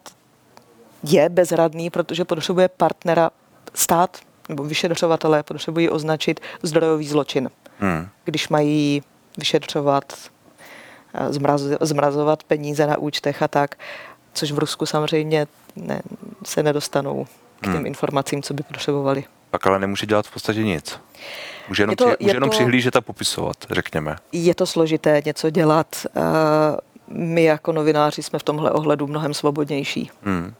je 1.02 1.28
bezradný, 1.28 1.90
protože 1.90 2.24
potřebuje 2.24 2.68
partnera. 2.68 3.30
Stát 3.74 4.16
nebo 4.48 4.64
vyšetřovatelé 4.64 5.42
potřebují 5.42 5.90
označit 5.90 6.40
zdrojový 6.62 7.08
zločin 7.08 7.50
hmm. 7.82 8.08
když 8.24 8.48
mají 8.48 9.02
vyšetřovat, 9.38 10.04
eh, 11.14 11.32
zmraz, 11.32 11.60
zmrazovat 11.80 12.44
peníze 12.44 12.86
na 12.86 12.98
účtech 12.98 13.42
a 13.42 13.48
tak, 13.48 13.74
což 14.32 14.52
v 14.52 14.58
Rusku 14.58 14.86
samozřejmě 14.86 15.46
ne, 15.76 16.02
se 16.44 16.62
nedostanou 16.62 17.26
k 17.60 17.64
těm 17.64 17.76
hmm. 17.76 17.86
informacím, 17.86 18.42
co 18.42 18.54
by 18.54 18.62
potřebovali. 18.62 19.24
Pak 19.50 19.66
ale 19.66 19.78
nemůže 19.78 20.06
dělat 20.06 20.26
v 20.26 20.32
podstatě 20.32 20.62
nic. 20.62 21.00
Může 21.68 21.82
jenom, 21.82 21.92
Je 21.92 21.96
to- 21.96 22.04
při, 22.04 22.16
může 22.20 22.30
je 22.30 22.36
jenom 22.36 22.50
to- 22.50 22.56
přihlížet 22.56 22.96
a 22.96 23.00
popisovat, 23.00 23.56
řekněme. 23.70 24.16
Je 24.32 24.54
to 24.54 24.66
složité 24.66 25.22
něco 25.24 25.50
dělat. 25.50 26.06
Eh, 26.16 26.20
My 27.12 27.44
jako 27.44 27.72
novináři 27.72 28.22
jsme 28.22 28.38
v 28.38 28.42
tomhle 28.42 28.70
ohledu 28.70 29.06
mnohem 29.06 29.34
svobodnější. 29.34 30.10
Hmm. 30.22 30.54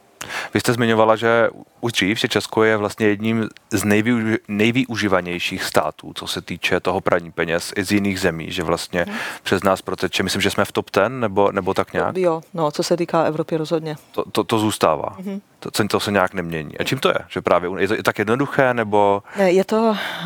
Vy 0.55 0.61
jste 0.61 0.73
zmiňovala, 0.73 1.17
že 1.17 1.49
už 1.81 1.93
dřív, 1.93 2.19
že 2.19 2.29
Česko 2.29 2.63
je 2.65 2.77
vlastně 2.77 3.07
jedním 3.07 3.49
z 3.71 3.85
nejvyu, 3.85 4.37
nejvyužívanějších 4.49 5.65
států, 5.65 6.13
co 6.15 6.27
se 6.27 6.41
týče 6.43 6.81
toho 6.81 7.01
praní 7.01 7.33
peněz 7.33 7.73
i 7.77 7.85
z 7.85 7.93
jiných 7.93 8.21
zemí, 8.21 8.47
že 8.51 8.63
vlastně 8.63 9.05
Mhm. 9.09 9.17
přes 9.43 9.63
nás 9.63 9.83
proteče, 9.83 10.23
myslím, 10.23 10.43
že 10.43 10.51
jsme 10.51 10.65
v 10.65 10.73
top 10.73 10.91
10 10.97 11.09
nebo, 11.09 11.53
nebo 11.53 11.75
tak 11.75 11.93
nějak. 11.93 12.17
Jo, 12.17 12.43
no, 12.55 12.71
co 12.71 12.83
se 12.83 12.97
týká 12.97 13.23
Evropy 13.25 13.57
rozhodně. 13.57 13.97
To, 14.13 14.25
to, 14.33 14.45
to 14.45 14.59
zůstává. 14.59 15.17
Mhm. 15.19 15.41
To, 15.61 15.71
to, 15.89 16.01
se 16.01 16.13
nějak 16.13 16.35
nemění. 16.35 16.79
A 16.79 16.85
čím 16.85 16.99
to 16.99 17.09
je? 17.09 17.19
Že 17.29 17.41
právě 17.41 17.71
je 17.83 17.89
to 17.89 17.95
je 17.95 18.03
tak 18.03 18.19
jednoduché, 18.19 18.75
nebo 18.75 19.23
Ne, 19.39 19.53
Je 19.53 19.65
to, 19.65 19.77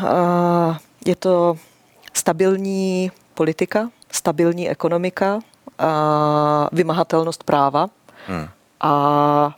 uh, 0.03 0.77
je 1.05 1.15
to 1.15 1.57
stabilní 2.13 3.11
politika, 3.33 3.89
stabilní 4.11 4.69
ekonomika, 4.69 5.39
vymahatelnost 6.71 7.43
práva 7.43 7.87
hmm. 8.27 8.47
a 8.81 9.55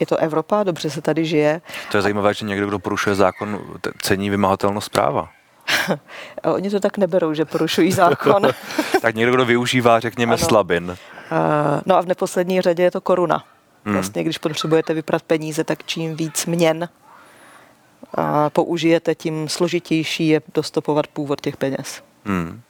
je 0.00 0.06
to 0.06 0.16
Evropa, 0.16 0.62
dobře 0.62 0.90
se 0.90 1.00
tady 1.02 1.24
žije. 1.24 1.60
to 1.90 1.98
je 1.98 2.02
zajímavé, 2.02 2.34
že 2.34 2.46
někdo, 2.46 2.66
kdo 2.66 2.78
porušuje 2.78 3.14
zákon, 3.14 3.60
cení 4.02 4.30
vymahatelnost 4.30 4.88
práva. 4.92 5.28
A 6.42 6.50
oni 6.52 6.70
to 6.70 6.80
tak 6.80 6.98
neberou, 6.98 7.34
že 7.34 7.44
porušují 7.44 7.92
zákon. 8.02 8.46
uh, 8.46 8.52
tak 9.02 9.14
někdo, 9.14 9.32
kdo 9.32 9.44
využívá, 9.44 10.00
řekněme, 10.00 10.34
Ano. 10.34 10.46
slabin. 10.46 10.96
no 11.86 11.96
a 11.96 12.00
v 12.00 12.06
neposlední 12.06 12.60
řadě 12.60 12.82
je 12.82 12.90
to 12.90 13.00
koruna. 13.00 13.44
Hmm. 13.84 13.94
Vlastně, 13.94 14.24
když 14.24 14.38
potřebujete 14.38 14.94
vyprat 14.94 15.22
peníze, 15.22 15.64
tak 15.64 15.78
čím 15.86 16.16
víc 16.16 16.46
měn 16.46 16.88
a 18.14 18.50
použijete, 18.50 19.14
tím 19.14 19.48
složitější 19.48 20.28
je 20.28 20.40
dostopovat 20.54 21.06
původ 21.06 21.40
těch 21.40 21.56
peněz. 21.56 22.02
Hmm. 22.24 22.60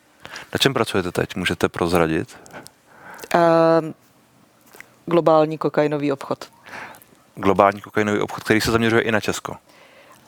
Na 0.53 0.59
čem 0.59 0.75
pracujete 0.75 1.13
teď? 1.13 1.37
Můžete 1.37 1.69
prozradit? 1.69 2.37
Uh, 3.35 3.41
globální 5.07 5.59
kokainový 5.59 6.13
obchod. 6.13 6.49
Globální 7.35 7.81
kokainový 7.81 8.21
obchod, 8.21 8.45
který 8.45 8.61
se 8.61 8.71
zaměřuje 8.71 9.03
i 9.03 9.13
na 9.13 9.21
Česko. 9.21 9.57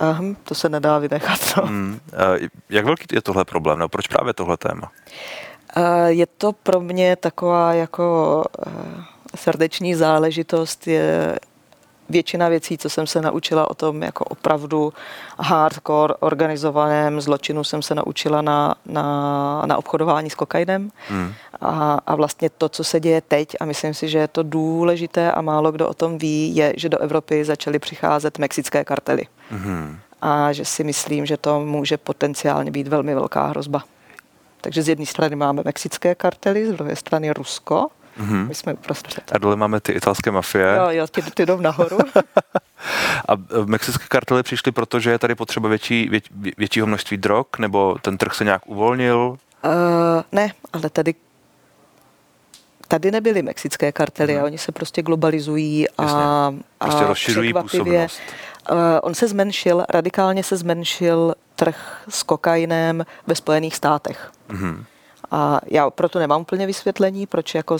Ahm, 0.00 0.36
to 0.44 0.54
se 0.54 0.68
nedá 0.68 0.98
vynechat. 0.98 1.40
No. 1.56 1.62
Hmm. 1.66 2.00
Eh, 2.12 2.48
Jak 2.70 2.84
velký 2.84 3.06
je 3.12 3.22
tohle 3.22 3.44
problém? 3.44 3.78
No, 3.78 3.88
proč 3.88 4.06
právě 4.06 4.32
tohle 4.32 4.56
téma? 4.56 4.90
Eh, 5.76 6.08
Je 6.12 6.26
to 6.26 6.52
pro 6.52 6.80
mě 6.80 7.16
taková 7.16 7.74
jako 7.74 8.44
eh, 8.66 8.70
srdeční 9.36 9.94
záležitost. 9.94 10.86
Je 10.86 11.38
většina 12.10 12.48
věcí, 12.48 12.78
co 12.78 12.90
jsem 12.90 13.06
se 13.06 13.20
naučila 13.20 13.70
o 13.70 13.74
tom 13.74 14.02
jako 14.02 14.24
opravdu 14.24 14.92
hardcore 15.38 16.14
organizovaném 16.20 17.20
zločinu, 17.20 17.64
jsem 17.64 17.82
se 17.82 17.94
naučila 17.94 18.42
na, 18.42 18.74
na, 18.86 19.62
na 19.66 19.76
obchodování 19.76 20.30
s 20.30 20.34
kokainem. 20.34 20.90
Hmm. 21.08 21.32
A, 21.60 21.98
a 22.06 22.14
vlastně 22.14 22.50
to, 22.50 22.68
co 22.68 22.84
se 22.84 23.00
děje 23.00 23.20
teď, 23.20 23.56
a 23.60 23.64
myslím 23.64 23.94
si, 23.94 24.08
že 24.08 24.18
je 24.18 24.28
to 24.28 24.42
důležité 24.42 25.32
a 25.32 25.40
málo 25.40 25.72
kdo 25.72 25.88
o 25.88 25.94
tom 25.94 26.18
ví, 26.18 26.56
je, 26.56 26.72
že 26.76 26.88
do 26.88 26.98
Evropy 26.98 27.44
začaly 27.44 27.78
přicházet 27.78 28.38
mexické 28.38 28.84
kartely. 28.84 29.26
Hmm. 29.50 29.98
a 30.22 30.52
že 30.52 30.64
si 30.64 30.84
myslím, 30.84 31.26
že 31.26 31.36
to 31.36 31.60
může 31.60 31.96
potenciálně 31.96 32.70
být 32.70 32.88
velmi 32.88 33.14
velká 33.14 33.46
hrozba. 33.46 33.84
Takže 34.60 34.82
z 34.82 34.88
jedné 34.88 35.06
strany 35.06 35.36
máme 35.36 35.62
mexické 35.64 36.14
kartely, 36.14 36.66
z 36.66 36.72
druhé 36.72 36.96
strany 36.96 37.30
Rusko. 37.30 37.88
Mhm. 38.16 38.48
My 38.48 38.54
jsme 38.54 38.72
uprostřed. 38.74 39.22
A 39.32 39.38
dole 39.38 39.56
máme 39.56 39.80
ty 39.80 39.92
italské 39.92 40.30
mafie. 40.30 40.76
Jo, 40.76 40.86
jo, 40.90 41.06
ty, 41.06 41.22
ty 41.22 41.46
jdou 41.46 41.60
nahoru. 41.60 41.98
A 43.28 43.32
eh, 43.32 43.66
mexické 43.66 44.04
kartely 44.08 44.42
přišly, 44.42 44.72
protože 44.72 45.10
je 45.10 45.18
tady 45.18 45.34
potřeba 45.34 45.68
větší, 45.68 46.08
vě, 46.08 46.20
vě- 46.20 46.52
většího 46.58 46.86
množství 46.86 47.16
drog, 47.16 47.46
nebo 47.58 47.96
ten 48.02 48.18
trh 48.18 48.34
se 48.34 48.44
nějak 48.44 48.62
uvolnil? 48.66 49.36
Uh, 49.64 49.70
ne, 50.32 50.52
ale 50.72 50.90
tady 50.90 51.14
tady 52.88 53.10
nebyly 53.10 53.42
mexické 53.42 53.92
kartely 53.92 54.32
Mhm. 54.34 54.42
a 54.42 54.44
oni 54.44 54.58
se 54.58 54.72
prostě 54.72 55.02
globalizují 55.02 55.86
a, 55.88 56.02
Jasně. 56.02 56.62
Prostě 56.78 57.04
a 57.04 57.08
rozšiřují 57.08 57.52
působnost. 57.54 58.20
Uh, 58.70 58.76
on 59.02 59.14
se 59.14 59.28
zmenšil, 59.28 59.84
radikálně 59.88 60.44
se 60.44 60.56
zmenšil 60.56 61.34
trh 61.56 62.02
s 62.08 62.22
kokainem 62.22 63.04
ve 63.26 63.34
Spojených 63.34 63.76
státech. 63.76 64.30
Mhm. 64.48 64.84
A 65.30 65.60
já 65.66 65.90
proto 65.90 66.18
nemám 66.18 66.40
úplně 66.40 66.66
vysvětlení, 66.66 67.26
proč 67.26 67.54
jako 67.54 67.78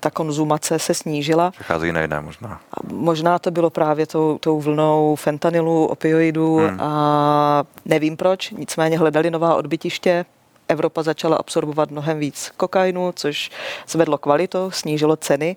ta 0.00 0.10
konzumace 0.10 0.78
se 0.78 0.94
snížila. 0.94 1.50
Přecházejí 1.50 1.92
na 1.92 2.00
jiné 2.00 2.20
možná. 2.20 2.60
A 2.72 2.76
možná 2.92 3.38
to 3.38 3.50
bylo 3.50 3.70
právě 3.70 4.06
tou, 4.06 4.38
tou 4.38 4.60
vlnou 4.60 5.16
fentanylu, 5.16 5.86
opioidů 5.86 6.56
Hmm. 6.56 6.80
a 6.80 7.64
nevím 7.84 8.16
proč, 8.16 8.50
nicméně 8.50 8.98
hledali 8.98 9.30
nová 9.30 9.54
odbytiště. 9.54 10.24
Evropa 10.68 11.02
začala 11.02 11.36
absorbovat 11.36 11.90
mnohem 11.90 12.18
víc 12.18 12.52
kokainu, 12.56 13.12
což 13.16 13.50
zvedlo 13.88 14.18
kvalitu, 14.18 14.70
snížilo 14.70 15.16
ceny 15.16 15.56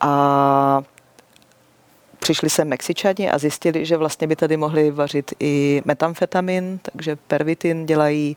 a 0.00 0.82
přišli 2.18 2.50
sem 2.50 2.68
Mexičani 2.68 3.30
a 3.30 3.38
zjistili, 3.38 3.86
že 3.86 3.96
vlastně 3.96 4.26
by 4.26 4.36
tady 4.36 4.56
mohli 4.56 4.90
vařit 4.90 5.32
i 5.40 5.82
metamfetamin, 5.84 6.80
takže 6.82 7.16
pervitin 7.16 7.86
dělají 7.86 8.36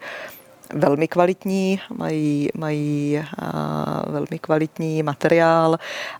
velmi 0.73 1.07
kvalitní, 1.07 1.81
mají, 1.89 2.49
mají 2.55 3.23
a, 3.39 4.03
velmi 4.09 4.39
kvalitní 4.39 5.03
materiál 5.03 5.79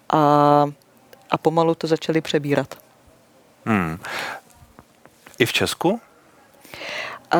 a, 0.09 0.65
a 1.31 1.37
pomalu 1.37 1.75
to 1.75 1.87
začali 1.87 2.21
přebírat. 2.21 2.75
Hmm. 3.65 3.97
I 5.39 5.45
v 5.45 5.53
Česku? 5.53 6.01
A, 7.31 7.37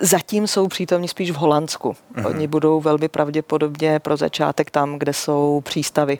zatím 0.00 0.46
jsou 0.46 0.68
přítomní 0.68 1.08
spíš 1.08 1.30
v 1.30 1.34
Holandsku. 1.34 1.96
Mhm. 2.16 2.26
Oni 2.26 2.46
budou 2.46 2.80
velmi 2.80 3.08
pravděpodobně 3.08 3.98
pro 3.98 4.16
začátek 4.16 4.70
tam, 4.70 4.98
kde 4.98 5.12
jsou 5.12 5.60
přístavy, 5.64 6.18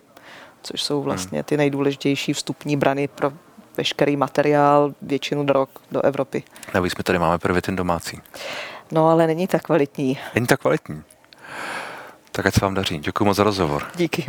což 0.63 0.83
jsou 0.83 1.03
vlastně 1.03 1.43
ty 1.43 1.57
nejdůležitější 1.57 2.33
vstupní 2.33 2.77
brany 2.77 3.09
pro 3.09 3.33
veškerý 3.77 4.17
materiál, 4.17 4.95
většinu 5.03 5.45
drog 5.45 5.69
do 5.93 6.03
Evropy. 6.03 6.43
Navíc 6.75 6.97
my 6.97 7.05
tady 7.05 7.19
máme 7.19 7.39
pervitin 7.39 7.77
domácí. 7.77 8.21
No 8.93 9.09
ale 9.09 9.27
není 9.27 9.47
tak 9.47 9.63
kvalitní. 9.63 10.19
Není 10.35 10.47
tak 10.47 10.61
kvalitní. 10.61 11.03
Tak 12.33 12.47
ať 12.47 12.55
se 12.55 12.61
vám 12.61 12.75
daří. 12.75 12.99
Děkuji 12.99 13.25
moc 13.25 13.37
za 13.37 13.45
rozhovor. 13.45 13.87
Díky. 13.97 14.27